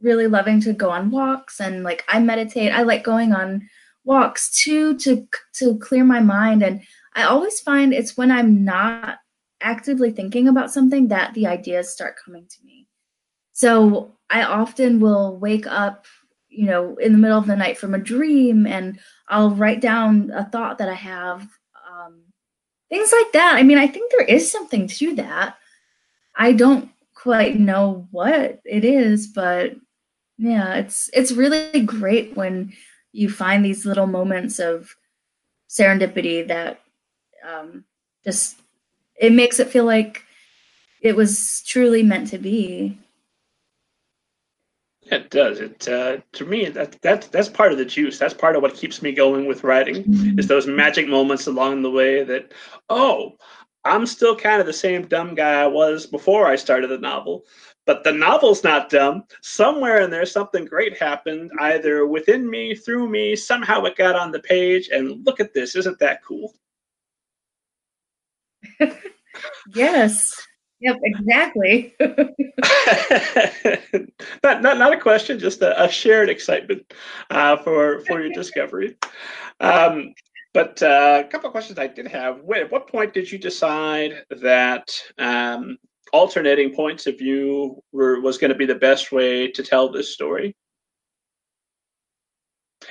[0.00, 2.72] really loving to go on walks and like I meditate.
[2.72, 3.68] I like going on
[4.04, 6.82] walks too to to clear my mind and
[7.14, 9.18] I always find it's when I'm not
[9.60, 12.86] actively thinking about something that the ideas start coming to me.
[13.52, 16.06] So I often will wake up,
[16.48, 20.30] you know, in the middle of the night from a dream and I'll write down
[20.30, 21.46] a thought that I have.
[21.90, 22.22] Um,
[22.88, 23.56] things like that.
[23.56, 25.56] I mean, I think there is something to that.
[26.34, 29.76] I don't quite know what it is, but
[30.38, 32.72] yeah, it's it's really great when
[33.12, 34.96] you find these little moments of
[35.68, 36.80] serendipity that
[37.46, 37.84] um,
[38.24, 38.60] just
[39.14, 40.24] it makes it feel like
[41.00, 42.98] it was truly meant to be.
[45.12, 45.60] It does.
[45.60, 48.18] It uh, to me that that's that's part of the juice.
[48.18, 50.04] That's part of what keeps me going with writing.
[50.04, 50.38] Mm-hmm.
[50.38, 52.52] Is those magic moments along the way that
[52.88, 53.36] oh,
[53.84, 57.44] I'm still kind of the same dumb guy I was before I started the novel,
[57.84, 59.24] but the novel's not dumb.
[59.42, 63.36] Somewhere in there, something great happened, either within me, through me.
[63.36, 65.76] Somehow it got on the page, and look at this!
[65.76, 66.54] Isn't that cool?
[69.74, 70.46] yes.
[70.82, 71.94] Yep, exactly.
[74.42, 76.92] not, not, not a question, just a, a shared excitement
[77.30, 78.96] uh, for for your discovery.
[79.60, 80.12] Um,
[80.52, 82.40] but uh, a couple of questions I did have.
[82.50, 85.78] At what point did you decide that um,
[86.12, 90.12] alternating points of view were, was going to be the best way to tell this
[90.12, 90.56] story?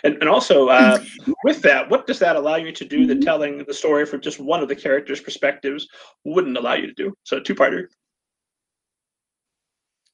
[0.03, 1.03] And, and also, uh,
[1.43, 3.23] with that, what does that allow you to do that mm-hmm.
[3.23, 5.87] telling the story from just one of the characters' perspectives
[6.25, 7.13] wouldn't allow you to do?
[7.23, 7.87] So, two parter.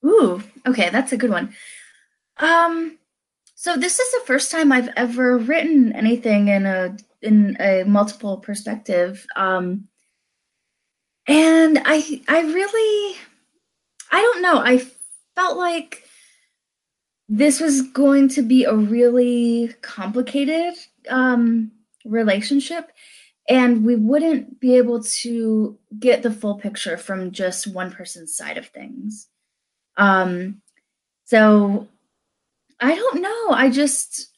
[0.06, 1.54] Ooh, okay, that's a good one.
[2.38, 2.98] Um,
[3.56, 8.38] so this is the first time I've ever written anything in a in a multiple
[8.38, 9.26] perspective.
[9.36, 9.88] Um,
[11.26, 13.18] and I I really
[14.12, 14.60] I don't know.
[14.60, 14.86] I
[15.36, 16.07] felt like
[17.30, 20.76] this was going to be a really complicated
[21.10, 21.72] um,
[22.06, 22.92] relationship
[23.50, 28.58] and we wouldn't be able to get the full picture from just one person's side
[28.58, 29.28] of things.
[29.96, 30.62] Um,
[31.26, 31.88] so
[32.80, 33.50] i don't know.
[33.52, 34.30] I just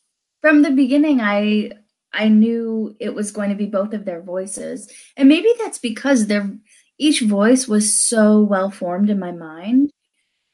[0.41, 1.71] from the beginning i
[2.13, 4.91] i knew it was going to be both of their voices.
[5.17, 6.49] And maybe that's because their
[6.97, 9.91] each voice was so well formed in my mind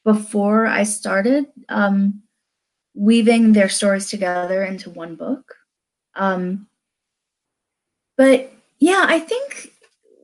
[0.04, 2.22] before i started um,
[2.96, 5.56] weaving their stories together into one book.
[6.16, 6.68] Um,
[8.18, 9.72] but yeah, I think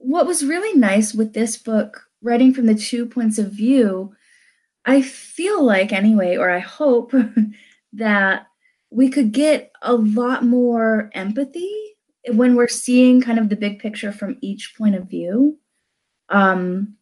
[0.01, 4.15] what was really nice with this book, writing from the two points of view,
[4.85, 7.13] I feel like, anyway, or I hope
[7.93, 8.47] that
[8.89, 11.71] we could get a lot more empathy
[12.29, 15.57] when we're seeing kind of the big picture from each point of view.
[16.29, 16.95] Um,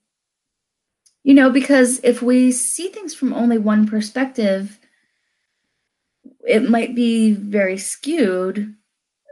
[1.24, 4.80] you know, because if we see things from only one perspective,
[6.50, 8.76] it might be very skewed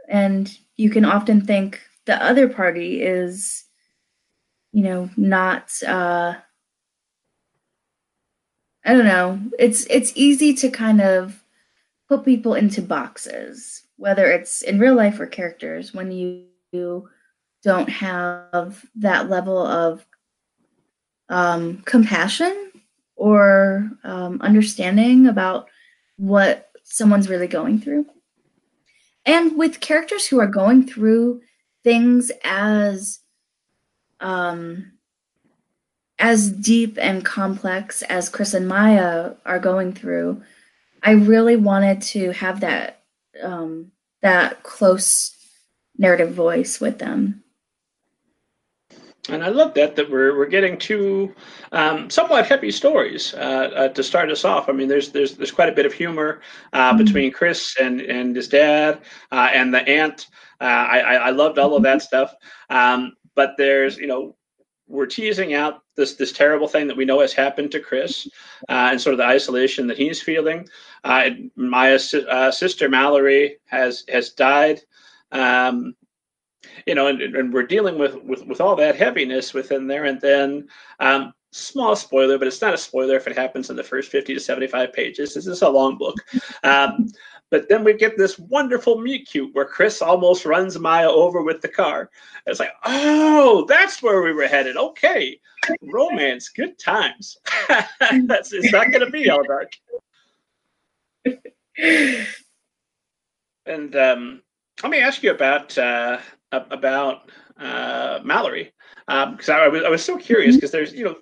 [0.08, 3.64] and you can often think the other party is
[4.72, 6.34] you know not uh
[8.84, 9.40] i don't know.
[9.58, 11.42] It's it's easy to kind of
[12.08, 16.44] put people into boxes whether it's in real life or characters when you,
[17.64, 20.06] don't have that level of
[21.28, 22.70] um, compassion
[23.16, 25.68] or um, understanding about
[26.18, 28.06] what someone's really going through.
[29.24, 31.42] And with characters who are going through
[31.84, 33.20] things as
[34.20, 34.92] um,
[36.18, 40.42] as deep and complex as Chris and Maya are going through,
[41.02, 43.02] I really wanted to have that
[43.42, 45.36] um, that close
[45.96, 47.44] narrative voice with them.
[49.28, 51.34] And I love that that we're we're getting two
[51.72, 54.68] um, somewhat heavy stories uh, uh, to start us off.
[54.68, 56.40] I mean, there's there's there's quite a bit of humor
[56.72, 57.04] uh, mm-hmm.
[57.04, 60.28] between Chris and and his dad uh, and the aunt.
[60.60, 62.34] Uh, I I loved all of that stuff.
[62.70, 64.34] Um, but there's you know
[64.86, 68.26] we're teasing out this this terrible thing that we know has happened to Chris
[68.68, 70.66] uh, and sort of the isolation that he's feeling.
[71.54, 72.14] Maya's
[72.50, 74.80] sister Mallory has has died.
[75.32, 75.94] Um,
[76.88, 80.18] you know, and, and we're dealing with, with with all that heaviness within there, and
[80.22, 80.66] then
[81.00, 84.32] um, small spoiler, but it's not a spoiler if it happens in the first 50
[84.32, 85.34] to 75 pages.
[85.34, 86.16] This is a long book.
[86.64, 87.08] Um,
[87.50, 91.60] but then we get this wonderful meet cute where Chris almost runs Maya over with
[91.60, 92.10] the car.
[92.46, 94.78] It's like, oh, that's where we were headed.
[94.78, 95.38] Okay,
[95.82, 97.36] romance, good times.
[97.68, 99.72] that's it's not going to be all dark.
[103.66, 104.42] and um,
[104.82, 106.18] let me ask you about uh,
[106.52, 108.72] about uh, Mallory
[109.06, 110.76] because um, I, was, I was so curious because mm-hmm.
[110.78, 111.16] there's you know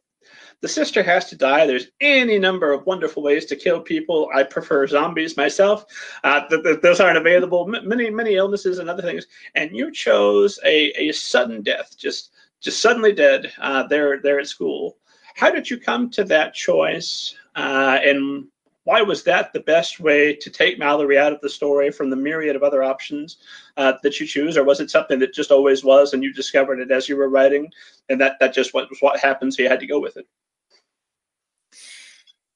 [0.62, 1.66] the sister has to die.
[1.66, 4.28] There's any number of wonderful ways to kill people.
[4.34, 5.84] I prefer zombies myself.
[6.24, 7.70] Uh, th- th- those aren't available.
[7.74, 9.26] M- many many illnesses and other things.
[9.54, 14.48] And you chose a, a sudden death, just just suddenly dead uh, there there at
[14.48, 14.96] school.
[15.36, 18.46] how did you come to that choice, uh, and
[18.86, 22.14] why was that the best way to take Mallory out of the story from the
[22.14, 23.38] myriad of other options
[23.76, 26.78] uh, that you choose, or was it something that just always was, and you discovered
[26.78, 27.68] it as you were writing,
[28.08, 30.26] and that that just was what happened, so you had to go with it?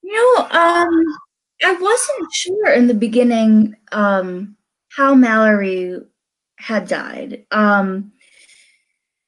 [0.01, 1.03] You know, um,
[1.63, 4.55] I wasn't sure in the beginning um,
[4.87, 5.99] how Mallory
[6.55, 7.45] had died.
[7.51, 8.13] Um,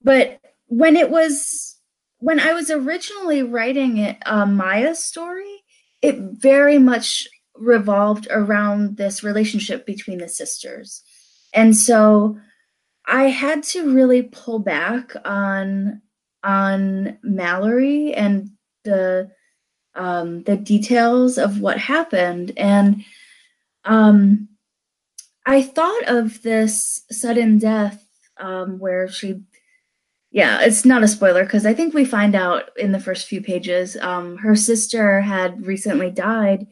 [0.01, 1.75] but when it was
[2.19, 5.62] when I was originally writing it, uh, Maya's story,
[6.03, 11.01] it very much revolved around this relationship between the sisters,
[11.53, 12.37] and so
[13.05, 16.01] I had to really pull back on
[16.43, 18.49] on Mallory and
[18.83, 19.31] the
[19.95, 22.51] um, the details of what happened.
[22.57, 23.03] And
[23.85, 24.49] um,
[25.45, 28.05] I thought of this sudden death
[28.37, 29.41] um, where she,
[30.33, 33.39] yeah, it's not a spoiler because I think we find out in the first few
[33.39, 33.95] pages.
[33.97, 36.65] Um, her sister had recently died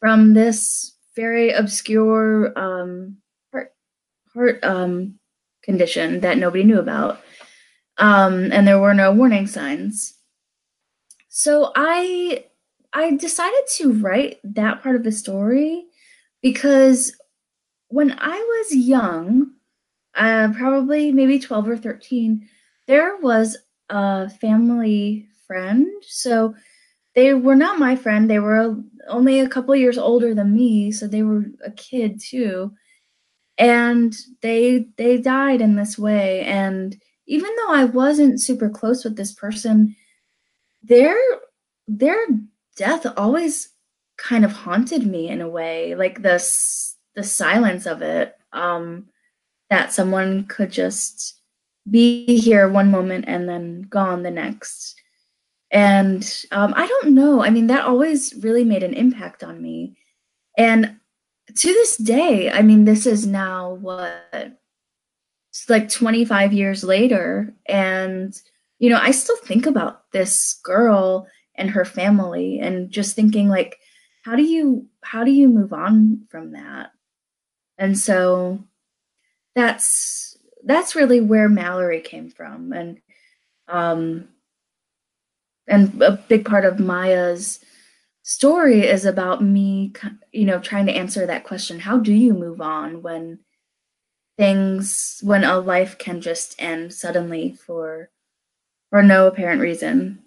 [0.00, 3.18] from this very obscure um,
[3.52, 3.74] heart
[4.32, 5.18] heart um,
[5.62, 7.20] condition that nobody knew about,
[7.98, 10.14] um, and there were no warning signs.
[11.28, 12.46] So I
[12.94, 15.84] I decided to write that part of the story
[16.40, 17.14] because
[17.88, 19.50] when I was young,
[20.14, 22.48] uh, probably maybe 12 or 13,
[22.86, 23.56] there was
[23.90, 25.86] a family friend.
[26.06, 26.54] So
[27.14, 28.30] they were not my friend.
[28.30, 28.76] They were
[29.08, 32.72] only a couple years older than me, so they were a kid too.
[33.58, 39.16] And they they died in this way and even though I wasn't super close with
[39.16, 39.96] this person,
[40.82, 41.16] their
[41.88, 42.18] their
[42.76, 43.70] death always
[44.16, 49.06] kind of haunted me in a way like this the silence of it um
[49.70, 51.40] that someone could just
[51.88, 55.00] be here one moment and then gone the next.
[55.70, 56.22] And
[56.52, 57.42] um, i don't know.
[57.42, 59.96] I mean that always really made an impact on me.
[60.56, 60.96] And
[61.56, 64.58] to this day i mean this is now what?
[65.50, 67.54] It's like 25 years later.
[67.66, 68.38] And
[68.78, 73.78] you know i still think about this girl and her family and just thinking like
[74.24, 76.92] how do you how do you move on from that?
[77.76, 78.64] And so
[79.54, 80.33] that's
[80.64, 82.72] that's really where mallory came from.
[82.72, 83.00] And
[83.68, 84.28] um
[85.66, 87.60] and a big part of maya's
[88.22, 89.92] story is about me
[90.32, 93.38] you know trying to answer that question how do you move on when
[94.38, 98.10] things when a life can just end suddenly for
[98.90, 100.23] for no apparent reason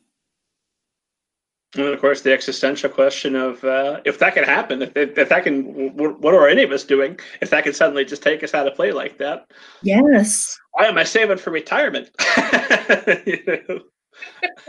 [1.76, 5.44] and of course, the existential question of uh, if that can happen, if, if that
[5.44, 5.64] can,
[5.96, 8.76] what are any of us doing if that can suddenly just take us out of
[8.76, 9.48] play like that?
[9.82, 10.58] Yes.
[10.72, 12.10] Why am I saving for retirement?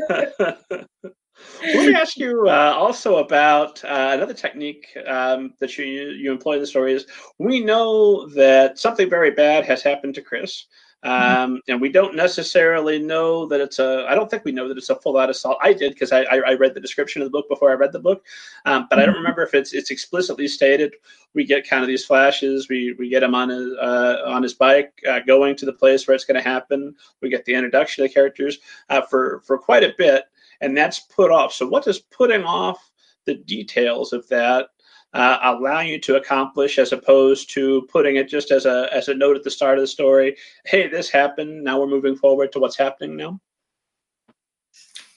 [1.62, 6.54] Let me ask you uh, also about uh, another technique um, that you you employ
[6.54, 6.92] in the story.
[6.92, 7.06] Is
[7.38, 10.66] we know that something very bad has happened to Chris.
[11.04, 14.76] Um, and we don't necessarily know that it's a, I don't think we know that
[14.76, 15.58] it's a full out assault.
[15.62, 18.00] I did because I, I, read the description of the book before I read the
[18.00, 18.26] book.
[18.66, 19.22] Um, but I don't mm-hmm.
[19.22, 20.96] remember if it's it's explicitly stated.
[21.34, 22.68] We get kind of these flashes.
[22.68, 26.08] We, we get him on his, uh, on his bike uh, going to the place
[26.08, 26.96] where it's going to happen.
[27.22, 28.58] We get the introduction of the characters
[28.88, 30.24] uh, for, for quite a bit.
[30.60, 31.52] And that's put off.
[31.52, 32.90] So, what does putting off
[33.24, 34.70] the details of that
[35.14, 39.14] uh, allow you to accomplish as opposed to putting it just as a as a
[39.14, 40.36] note at the start of the story
[40.66, 43.40] hey this happened now we're moving forward to what's happening now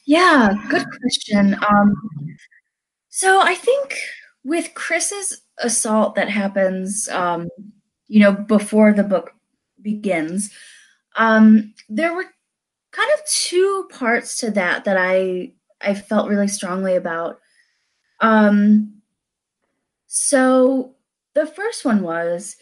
[0.05, 1.55] yeah good question.
[1.67, 1.95] Um
[3.09, 3.97] so i think
[4.43, 7.49] with chris's assault that happens um
[8.07, 9.33] you know before the book
[9.81, 10.51] begins
[11.17, 12.25] um there were
[12.91, 15.51] kind of two parts to that that i
[15.81, 17.39] i felt really strongly about.
[18.19, 19.00] Um
[20.13, 20.93] so
[21.35, 22.57] the first one was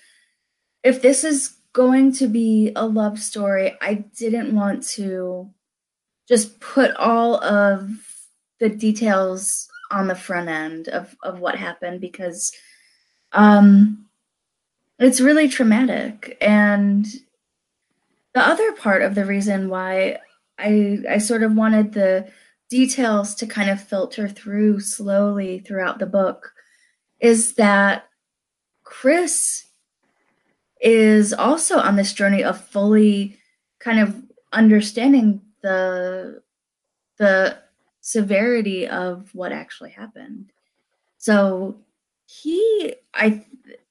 [0.84, 5.50] if this is going to be a love story, I didn't want to
[6.28, 7.90] just put all of
[8.60, 12.52] the details on the front end of, of what happened because
[13.32, 14.06] um,
[15.00, 16.38] it's really traumatic.
[16.40, 17.08] And
[18.36, 20.20] the other part of the reason why
[20.60, 22.30] I I sort of wanted the
[22.70, 26.54] details to kind of filter through slowly throughout the book
[27.20, 28.10] is that
[28.84, 29.66] Chris
[30.82, 33.38] is also on this journey of fully
[33.80, 34.24] kind of
[34.54, 36.42] understanding the
[37.18, 37.58] the
[38.02, 40.52] severity of what actually happened.
[41.18, 41.78] So
[42.26, 43.46] he I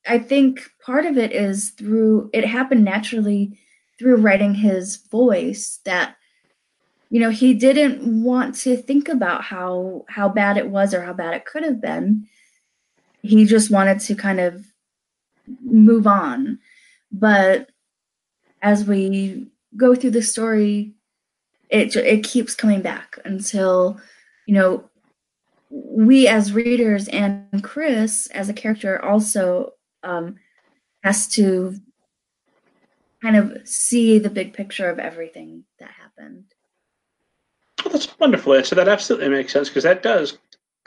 [0.06, 3.58] I think part of it is through it happened naturally
[3.98, 6.16] through writing his voice that
[7.10, 11.12] you know, he didn't want to think about how how bad it was or how
[11.12, 12.26] bad it could have been.
[13.22, 14.64] He just wanted to kind of
[15.62, 16.58] move on.
[17.10, 17.70] But
[18.62, 20.92] as we go through the story,
[21.70, 24.00] it it keeps coming back until
[24.46, 24.88] you know
[25.70, 30.36] we as readers and Chris as a character also um,
[31.02, 31.74] has to
[33.20, 36.44] kind of see the big picture of everything that happened.
[37.84, 38.62] Well, that's wonderful.
[38.64, 40.38] So that absolutely makes sense because that does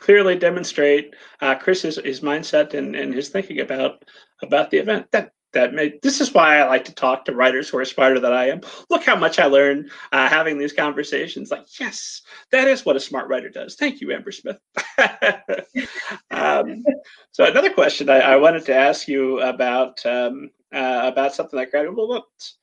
[0.01, 4.03] clearly demonstrate uh, Chris's his mindset and, and his thinking about
[4.41, 5.07] about the event.
[5.11, 8.19] That that made this is why I like to talk to writers who are smarter
[8.19, 8.61] than I am.
[8.89, 11.51] Look how much I learn uh, having these conversations.
[11.51, 12.21] Like, yes,
[12.51, 13.75] that is what a smart writer does.
[13.75, 14.57] Thank you, Amber Smith.
[16.31, 16.83] um,
[17.31, 21.71] so another question I, I, wanted to ask you about um, uh, about something like
[21.71, 21.93] that.
[21.93, 22.57] Well, let's,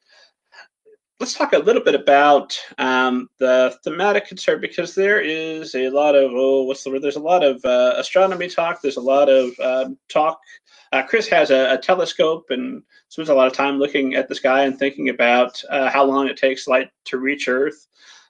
[1.21, 6.15] let's talk a little bit about um, the thematic concern because there is a lot
[6.15, 7.03] of oh, what's the word?
[7.03, 8.81] There's a lot of uh, astronomy talk.
[8.81, 10.41] There's a lot of um, talk
[10.93, 14.35] uh, Chris has a, a, telescope and spends a lot of time looking at the
[14.35, 17.87] sky and thinking about uh, how long it takes light to reach Earth.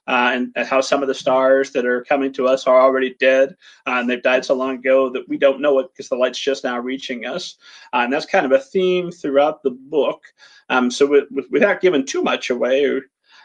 [0.09, 3.15] Uh, and, and, how some of the stars that are coming to us are already
[3.19, 3.55] dead,
[3.87, 6.39] uh, and they've died so long ago that we don't know it because the light's
[6.39, 7.57] just now reaching us.
[7.93, 10.23] Uh, and that's kind of a theme throughout the book.
[10.69, 13.01] Um, so, with, with, without giving too much away,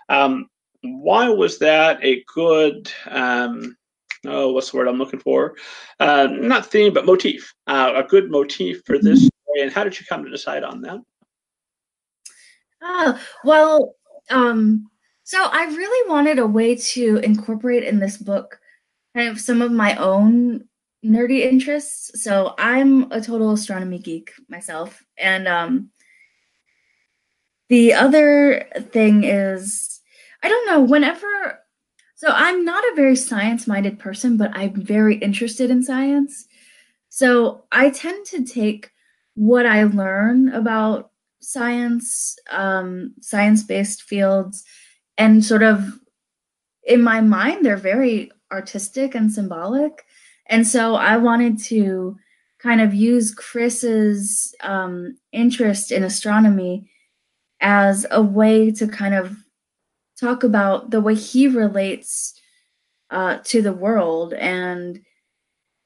[0.08, 0.48] um,
[0.82, 3.76] why was that a good um,
[4.26, 5.56] oh, what's the word I'm looking for?
[6.00, 7.54] Uh, not theme, but motif.
[7.66, 9.26] Uh, a good motif for this mm-hmm.
[9.26, 9.62] story.
[9.62, 11.00] And how did you come to decide on that?
[12.82, 13.94] Oh, well,
[14.30, 14.90] um,
[15.24, 18.60] so I really wanted a way to incorporate in this book
[19.16, 20.68] kind of some of my own
[21.04, 22.22] nerdy interests.
[22.22, 25.02] So I'm a total astronomy geek myself.
[25.18, 25.90] And um,
[27.68, 30.00] the other thing is,
[30.42, 31.58] I don't know, whenever
[32.16, 36.46] so I'm not a very science minded person, but I'm very interested in science.
[37.10, 38.90] So I tend to take
[39.34, 41.10] what I learn about
[41.40, 44.64] science, um, science based fields,
[45.16, 45.98] and sort of
[46.84, 50.04] in my mind, they're very artistic and symbolic.
[50.46, 52.16] And so I wanted to
[52.58, 56.90] kind of use Chris's um, interest in astronomy
[57.60, 59.36] as a way to kind of
[60.18, 62.38] talk about the way he relates
[63.10, 65.00] uh, to the world and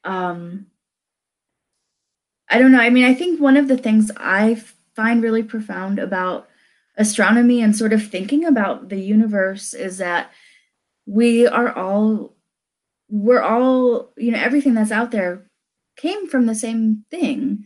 [0.04, 0.66] um,
[2.48, 2.80] I don't know.
[2.80, 4.62] I mean, I think one of the things I
[4.94, 6.47] find really profound about
[6.98, 10.32] astronomy and sort of thinking about the universe is that
[11.06, 12.36] we are all
[13.08, 15.48] we're all you know everything that's out there
[15.96, 17.64] came from the same thing.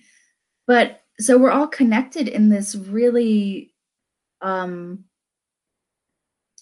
[0.66, 3.74] But so we're all connected in this really
[4.40, 5.04] um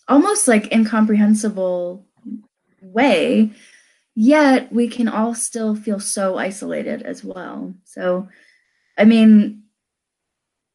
[0.08, 2.06] almost like incomprehensible
[2.82, 3.50] way
[4.16, 7.74] yet we can all still feel so isolated as well.
[7.84, 8.28] So
[8.98, 9.62] i mean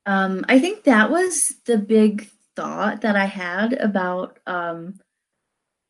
[0.06, 5.00] um i think that was the big thought that i had about um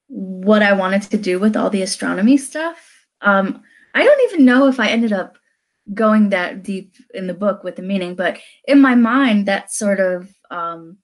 [0.07, 3.61] what i wanted to do with all the astronomy stuff um
[3.93, 5.37] i don't even know if i ended up
[5.93, 9.99] going that deep in the book with the meaning but in my mind that's sort
[9.99, 10.97] of um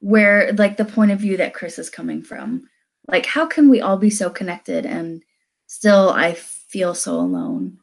[0.00, 2.68] where like the point of view that Chris is coming from.
[3.08, 5.22] Like how can we all be so connected and
[5.66, 7.78] still I feel so alone?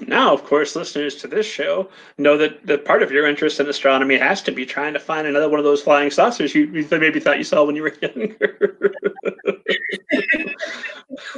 [0.00, 3.68] Now, of course, listeners to this show know that, that part of your interest in
[3.68, 7.20] astronomy has to be trying to find another one of those flying saucers you, maybe
[7.20, 8.94] thought you saw when you were younger.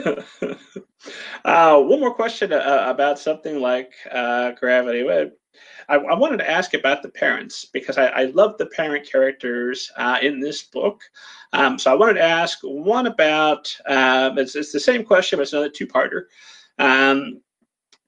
[1.45, 5.09] uh, one more question uh, about something like uh, gravity.
[5.89, 9.91] I, I, wanted to ask about the parents because I, I love the parent characters
[9.97, 11.03] uh, in this book.
[11.53, 15.43] Um, so I wanted to ask one about um, it's, it's, the same question, but
[15.43, 16.25] it's another two-parter.
[16.79, 17.41] Um,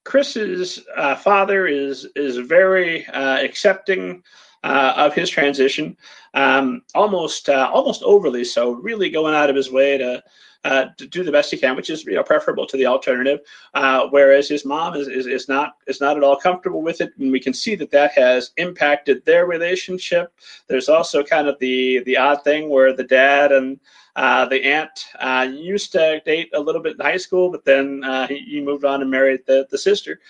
[0.07, 4.23] Chris's uh, father is is very uh, accepting
[4.63, 5.97] uh, of his transition,
[6.35, 10.23] um, almost uh, almost overly so, really going out of his way to
[10.65, 13.41] uh, to do the best he can, which is you know preferable to the alternative.
[13.75, 17.13] Uh, whereas his mom is, is is not is not at all comfortable with it,
[17.19, 20.33] and we can see that that has impacted their relationship.
[20.69, 23.81] There's also kind of the the odd thing where the dad and
[24.17, 28.03] uh, the aunt uh, used to date a little bit in high school, but then
[28.03, 30.21] uh, he, he, moved on and married the the sister.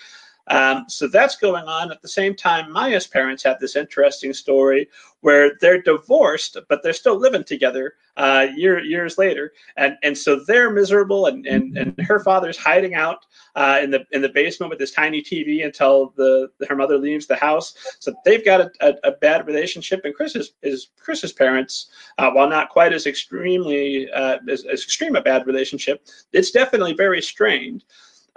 [0.47, 1.91] Um, so that's going on.
[1.91, 4.89] At the same time, Maya's parents have this interesting story
[5.27, 10.39] where they're divorced, but they're still living together uh, year, years later, and and so
[10.47, 13.25] they're miserable, and and, and her father's hiding out
[13.55, 17.27] uh, in the in the basement with this tiny TV until the, her mother leaves
[17.27, 17.73] the house.
[17.99, 21.87] So they've got a, a, a bad relationship, and Chris's is Chris's parents,
[22.19, 26.93] uh, while not quite as extremely uh, as, as extreme a bad relationship, it's definitely
[26.93, 27.83] very strained.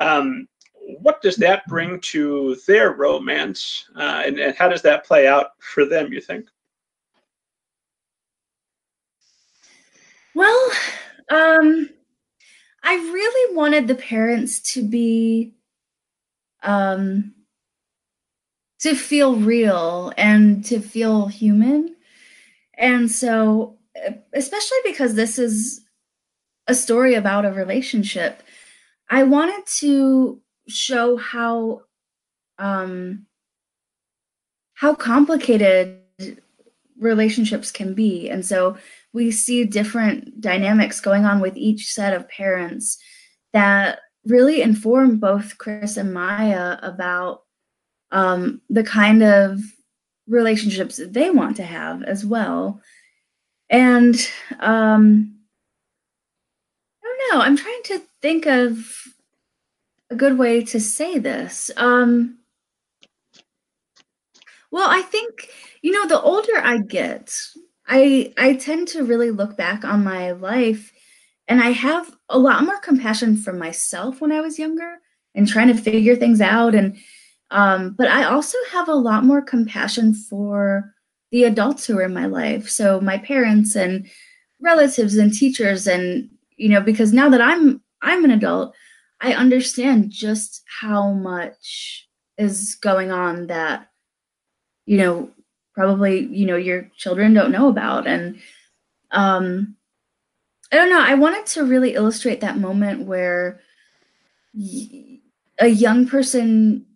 [0.00, 0.48] Um,
[1.02, 5.50] what does that bring to their romance, uh, and, and how does that play out
[5.60, 6.12] for them?
[6.12, 6.46] You think?
[10.40, 10.70] Well,
[11.30, 11.90] um,
[12.82, 15.52] I really wanted the parents to be,
[16.62, 17.34] um,
[18.78, 21.94] to feel real and to feel human.
[22.72, 23.76] And so,
[24.32, 25.82] especially because this is
[26.66, 28.42] a story about a relationship,
[29.10, 31.82] I wanted to show how
[32.58, 33.26] um,
[34.72, 35.98] how complicated
[36.98, 38.78] relationships can be, and so
[39.12, 42.99] we see different dynamics going on with each set of parents
[43.53, 47.43] that really inform both Chris and Maya about
[48.12, 49.61] um, the kind of
[50.28, 52.81] relationships that they want to have as well.
[53.69, 54.15] And
[54.61, 55.37] um,
[57.03, 58.78] I don't know, I'm trying to think of
[60.11, 61.70] a good way to say this.
[61.77, 62.39] Um,
[64.70, 65.51] well, I think,
[65.82, 67.37] you know, the older I get,
[67.90, 70.92] I I tend to really look back on my life
[71.48, 74.98] and I have a lot more compassion for myself when I was younger
[75.34, 76.96] and trying to figure things out and
[77.50, 80.94] um, but I also have a lot more compassion for
[81.32, 82.68] the adults who are in my life.
[82.68, 84.08] So my parents and
[84.60, 88.74] relatives and teachers and you know because now that I'm I'm an adult,
[89.20, 92.08] I understand just how much
[92.38, 93.88] is going on that
[94.86, 95.30] you know
[95.81, 98.07] probably you know your children don't know about.
[98.07, 98.39] And
[99.12, 99.74] um
[100.73, 103.61] i don't know i wanted to really illustrate that moment where
[104.55, 105.19] y-
[105.59, 106.86] a young person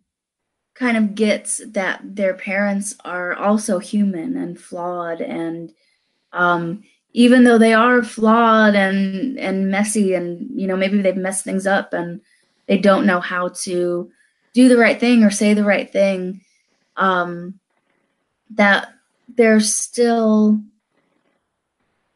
[0.74, 5.72] kind of gets that their parents are also human and flawed and
[6.32, 6.82] um
[7.12, 11.66] even though they are flawed and and messy and you know maybe they've messed things
[11.66, 12.20] up and
[12.66, 14.10] they don't know how to
[14.52, 16.40] do the right thing or say the right thing
[16.96, 17.58] um
[18.54, 18.94] that
[19.28, 20.60] there's still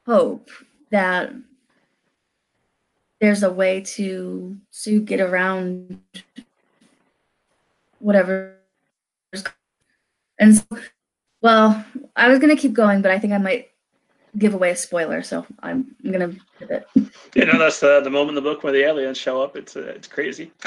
[0.07, 0.51] hope
[0.91, 1.33] that
[3.21, 6.01] there's a way to to get around
[7.99, 8.55] whatever
[10.39, 10.65] and so,
[11.43, 11.85] well
[12.17, 13.69] i was going to keep going but i think i might
[14.37, 16.87] give away a spoiler so i'm, I'm going to pivot
[17.35, 19.77] you know that's the, the moment in the book where the aliens show up it's
[19.77, 20.53] uh, it's crazy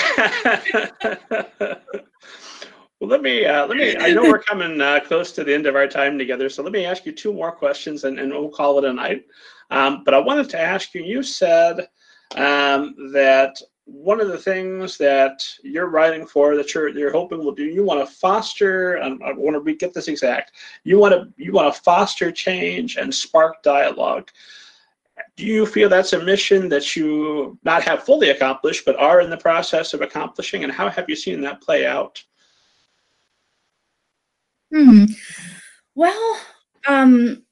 [3.01, 3.97] Well, let me uh, let me.
[3.97, 6.71] I know we're coming uh, close to the end of our time together, so let
[6.71, 9.25] me ask you two more questions, and, and we'll call it a night.
[9.71, 11.03] Um, but I wanted to ask you.
[11.03, 11.89] You said
[12.35, 17.53] um, that one of the things that you're writing for that you're you're hoping will
[17.53, 17.63] do.
[17.63, 19.01] You want to foster.
[19.01, 20.51] I want to get this exact.
[20.83, 24.29] You want to you want to foster change and spark dialogue.
[25.37, 29.31] Do you feel that's a mission that you not have fully accomplished, but are in
[29.31, 30.63] the process of accomplishing?
[30.63, 32.23] And how have you seen that play out?
[34.73, 35.05] Hmm.
[35.95, 36.37] Well,
[36.87, 37.43] um,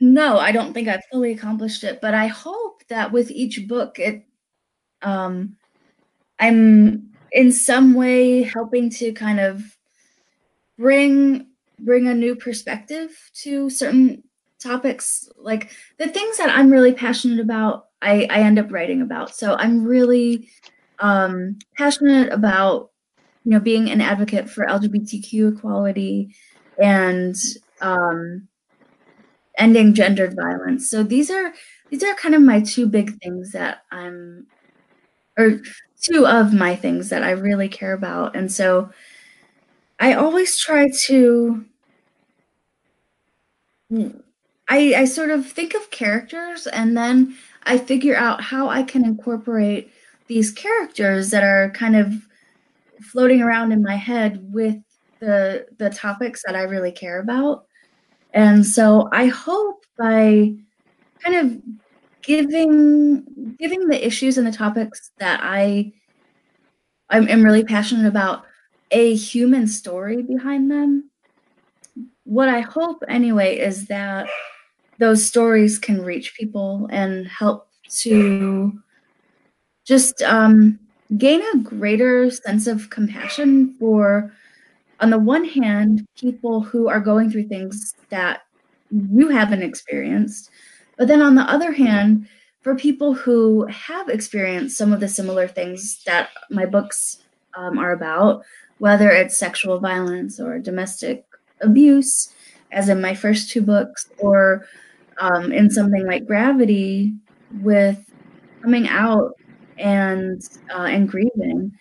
[0.00, 3.98] no, I don't think I've fully accomplished it, but I hope that with each book,
[3.98, 4.24] it,
[5.02, 5.56] um,
[6.40, 9.62] I'm in some way helping to kind of
[10.78, 11.46] bring
[11.80, 14.22] bring a new perspective to certain
[14.60, 19.34] topics like the things that i'm really passionate about i i end up writing about
[19.34, 20.48] so i'm really
[21.00, 22.90] um passionate about
[23.44, 26.34] you know, being an advocate for LGBTQ equality
[26.82, 27.36] and
[27.80, 28.48] um,
[29.58, 30.88] ending gendered violence.
[30.90, 31.52] So these are
[31.90, 34.46] these are kind of my two big things that I'm,
[35.38, 35.60] or
[36.00, 38.34] two of my things that I really care about.
[38.34, 38.90] And so
[40.00, 41.64] I always try to.
[44.68, 49.04] I, I sort of think of characters and then I figure out how I can
[49.04, 49.92] incorporate
[50.28, 52.26] these characters that are kind of
[53.02, 54.76] floating around in my head with
[55.20, 57.66] the the topics that I really care about.
[58.34, 60.54] And so I hope by
[61.22, 61.62] kind of
[62.22, 65.92] giving giving the issues and the topics that I
[67.10, 68.44] I'm, I'm really passionate about
[68.90, 71.10] a human story behind them.
[72.24, 74.28] What I hope anyway is that
[74.98, 77.68] those stories can reach people and help
[78.00, 78.78] to
[79.84, 80.78] just um,
[81.16, 84.32] gain a greater sense of compassion for,
[85.00, 88.42] on the one hand, people who are going through things that
[88.90, 90.50] you haven't experienced,
[90.96, 92.28] but then on the other hand,
[92.60, 97.22] for people who have experienced some of the similar things that my books
[97.56, 98.42] um, are about,
[98.78, 101.24] whether it's sexual violence or domestic
[101.60, 102.32] abuse,
[102.70, 104.66] as in my first two books, or
[105.18, 107.14] um, in something like Gravity
[107.60, 107.98] with
[108.62, 109.32] coming out
[109.78, 110.40] and
[110.74, 111.72] uh, and grieving.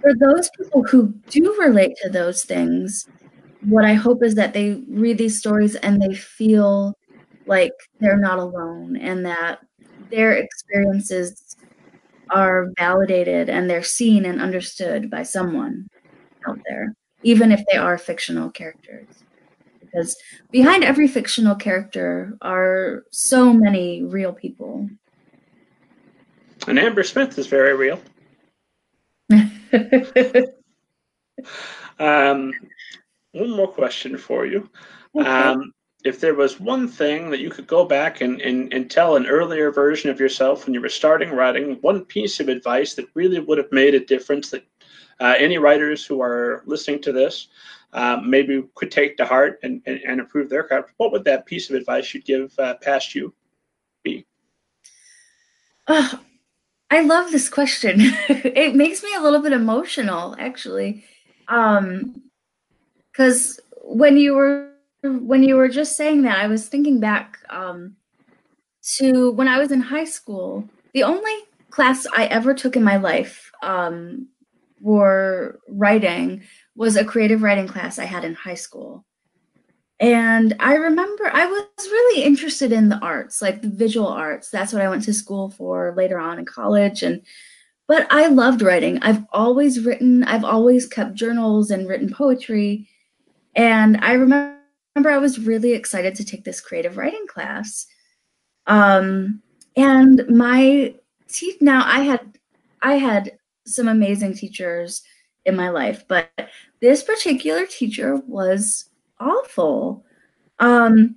[0.00, 3.08] For those people who do relate to those things,
[3.60, 6.94] what I hope is that they read these stories and they feel
[7.46, 9.58] like they're not alone and that
[10.10, 11.56] their experiences
[12.30, 15.88] are validated and they're seen and understood by someone
[16.48, 19.24] out there, even if they are fictional characters.
[19.80, 20.16] Because
[20.50, 24.88] behind every fictional character are so many real people.
[26.66, 28.00] And Amber Smith is very real.
[31.98, 32.52] um,
[33.32, 34.68] one more question for you.
[35.24, 35.72] Um,
[36.04, 39.26] if there was one thing that you could go back and, and, and tell an
[39.26, 43.40] earlier version of yourself when you were starting writing, one piece of advice that really
[43.40, 44.64] would have made a difference that
[45.20, 47.48] uh, any writers who are listening to this
[47.92, 51.46] uh, maybe could take to heart and, and, and, improve their craft, what would that
[51.46, 53.34] piece of advice you'd give uh, past you
[54.04, 54.26] be?
[56.90, 57.96] I love this question.
[58.28, 61.04] it makes me a little bit emotional, actually.
[61.48, 62.22] Um,
[63.12, 64.70] because when you were
[65.02, 67.96] when you were just saying that, I was thinking back um,
[68.96, 70.68] to when I was in high school.
[70.94, 71.34] The only
[71.70, 74.28] class I ever took in my life um,
[74.82, 76.42] for writing
[76.76, 79.04] was a creative writing class I had in high school.
[80.00, 84.48] And I remember I was really interested in the arts, like the visual arts.
[84.48, 87.02] That's what I went to school for later on in college.
[87.02, 87.22] And
[87.88, 88.98] but I loved writing.
[89.02, 92.86] I've always written, I've always kept journals and written poetry.
[93.56, 94.60] And I remember
[95.06, 97.86] I was really excited to take this creative writing class.
[98.66, 99.42] Um,
[99.74, 100.94] and my
[101.28, 102.38] te- now I had
[102.82, 105.02] I had some amazing teachers
[105.46, 106.30] in my life, but
[106.80, 108.87] this particular teacher was
[109.20, 110.04] awful.
[110.58, 111.16] Um,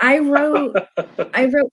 [0.00, 0.76] I wrote,
[1.34, 1.72] I wrote,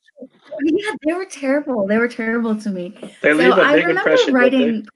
[0.64, 1.88] yeah, they were terrible.
[1.88, 2.96] They were terrible to me.
[3.22, 4.88] They leave so a big I remember impression, writing.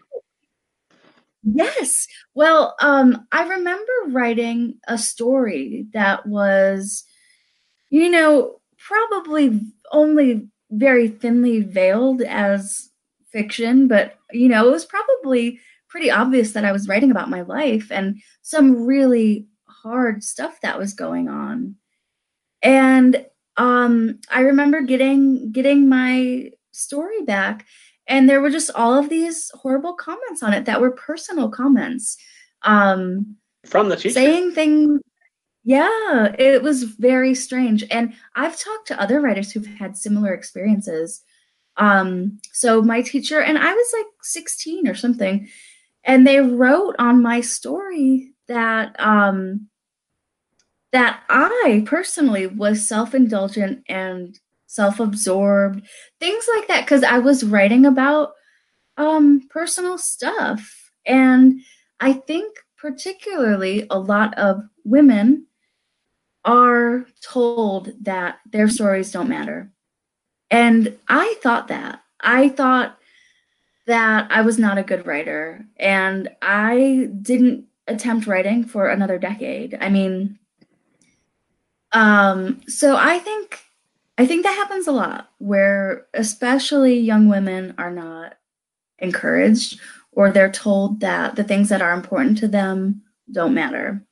[1.44, 2.08] Yes.
[2.34, 7.04] Well, um, I remember writing a story that was,
[7.90, 9.62] you know, probably
[9.92, 12.90] only very thinly veiled as
[13.32, 17.42] fiction, but you know, it was probably pretty obvious that I was writing about my
[17.42, 19.48] life and some really
[19.84, 21.76] hard stuff that was going on.
[22.62, 23.26] And
[23.58, 27.66] um, I remember getting getting my story back,
[28.08, 32.18] and there were just all of these horrible comments on it that were personal comments.
[32.64, 33.36] Um,
[33.66, 35.02] From the teacher, saying things.
[35.66, 41.22] Yeah, it was very strange, and I've talked to other writers who've had similar experiences.
[41.78, 45.48] Um, so my teacher and I was like 16 or something,
[46.04, 49.69] and they wrote on my story that um,
[50.92, 55.88] that I personally was self indulgent and self absorbed,
[56.20, 58.34] things like that, because I was writing about
[58.98, 60.92] um, personal stuff.
[61.06, 61.62] And
[62.00, 65.46] I think, particularly, a lot of women
[66.46, 69.72] are told that their stories don't matter.
[70.50, 72.02] And I thought that.
[72.20, 72.98] I thought
[73.86, 79.78] that I was not a good writer and I didn't attempt writing for another decade.
[79.80, 80.39] I mean,
[81.92, 83.60] um, so I think
[84.18, 88.38] I think that happens a lot where especially young women are not
[88.98, 89.80] encouraged
[90.12, 93.02] or they're told that the things that are important to them
[93.32, 94.04] don't matter.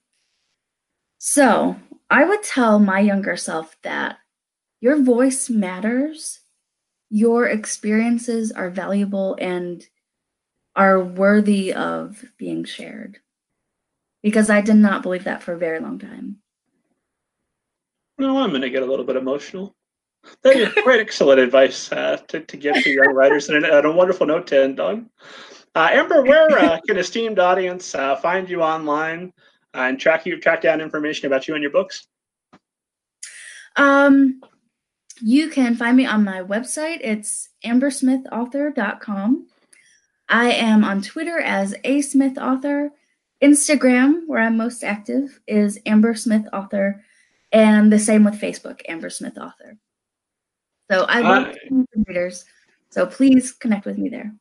[1.17, 1.75] So,
[2.09, 4.19] I would tell my younger self that
[4.79, 6.39] your voice matters,
[7.09, 9.83] your experiences are valuable and
[10.75, 13.17] are worthy of being shared.
[14.23, 16.37] Because I did not believe that for a very long time.
[18.17, 19.75] No, I'm going to get a little bit emotional.
[20.43, 23.85] That is great, excellent advice uh, to, to give to young writers, and a, and
[23.85, 25.09] a wonderful note to end on.
[25.75, 29.31] Uh, Amber, where uh, can esteemed audience uh, find you online
[29.73, 32.07] and track you track down information about you and your books?
[33.75, 34.41] Um,
[35.21, 36.99] you can find me on my website.
[37.01, 39.47] It's ambersmithauthor.com.
[40.29, 42.91] I am on Twitter as a Smith Author.
[43.41, 47.03] Instagram, where I'm most active, is Amber Smith Author
[47.51, 49.77] and the same with Facebook, Amber Smith Author.
[50.89, 52.45] So I love uh, readers.
[52.89, 54.33] So please connect with me there.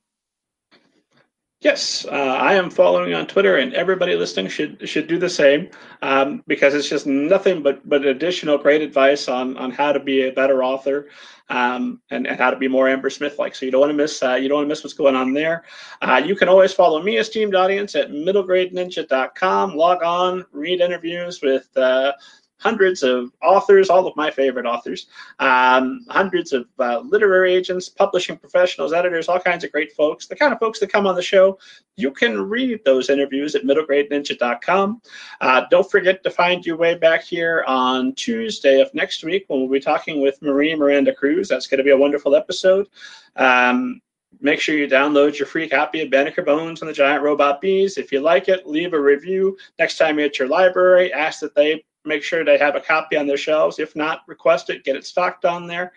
[1.60, 5.70] Yes, uh, I am following on Twitter, and everybody listening should should do the same
[6.02, 10.28] um, because it's just nothing but but additional great advice on on how to be
[10.28, 11.08] a better author
[11.48, 13.54] um, and, and how to be more Amber Smith like.
[13.54, 15.32] So you don't want to miss uh, you don't want to miss what's going on
[15.32, 15.64] there.
[16.02, 19.74] Uh, you can always follow me, esteemed audience, at middlegradeninja.com.
[19.74, 22.12] Log on, read interviews with uh,
[22.58, 25.06] hundreds of authors, all of my favorite authors,
[25.38, 30.36] um, hundreds of uh, literary agents, publishing professionals, editors, all kinds of great folks, the
[30.36, 31.58] kind of folks that come on the show.
[31.96, 35.02] You can read those interviews at middlegradeninja.com.
[35.40, 39.60] Uh, don't forget to find your way back here on Tuesday of next week when
[39.60, 41.48] we'll be talking with Marie Miranda Cruz.
[41.48, 42.88] That's going to be a wonderful episode.
[43.36, 44.00] Um,
[44.40, 47.96] Make sure you download your free copy of Banneker Bones and the Giant Robot Bees.
[47.96, 49.56] If you like it, leave a review.
[49.78, 53.16] Next time you're at your library, ask that they make sure they have a copy
[53.16, 53.78] on their shelves.
[53.78, 55.92] If not, request it, get it stocked on there.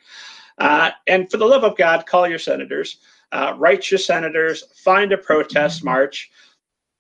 [0.57, 2.97] Uh, and for the love of God, call your senators,
[3.31, 6.31] uh, write your senators, find a protest march.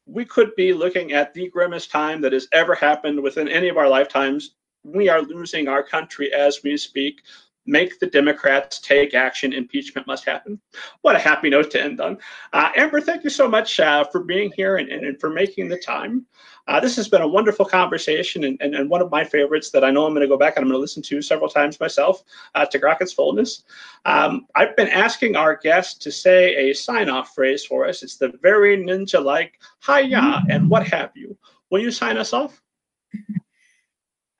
[0.05, 3.77] We could be looking at the grimmest time that has ever happened within any of
[3.77, 4.55] our lifetimes.
[4.83, 7.21] We are losing our country as we speak
[7.65, 9.53] make the Democrats take action.
[9.53, 10.59] Impeachment must happen.
[11.01, 12.17] What a happy note to end on.
[12.53, 15.69] Uh, Amber, thank you so much uh, for being here and, and, and, for making
[15.69, 16.25] the time.
[16.67, 19.83] Uh, this has been a wonderful conversation and, and, and, one of my favorites that
[19.83, 21.79] I know I'm going to go back and I'm going to listen to several times
[21.79, 22.23] myself
[22.55, 23.63] uh, to grok its fullness.
[24.05, 28.03] Um, I've been asking our guests to say a sign off phrase for us.
[28.03, 31.37] It's the very ninja like, hiya, and what have you.
[31.69, 32.61] Will you sign us off?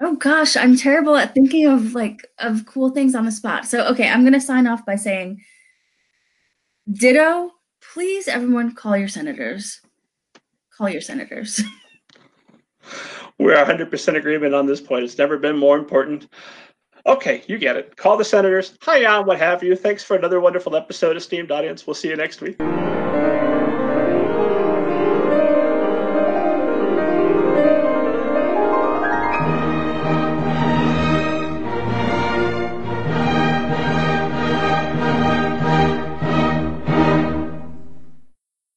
[0.02, 3.66] Oh gosh, I'm terrible at thinking of like of cool things on the spot.
[3.66, 5.42] So okay, I'm gonna sign off by saying
[6.92, 7.52] ditto,
[7.94, 9.82] please everyone call your senators.
[10.76, 11.62] Call your senators.
[13.40, 15.04] We're 100% agreement on this point.
[15.04, 16.28] It's never been more important.
[17.06, 17.96] Okay, you get it.
[17.96, 18.78] Call the senators.
[18.82, 19.76] Hi, on what have you.
[19.76, 21.88] Thanks for another wonderful episode, esteemed audience.
[21.88, 22.58] We'll see you next week.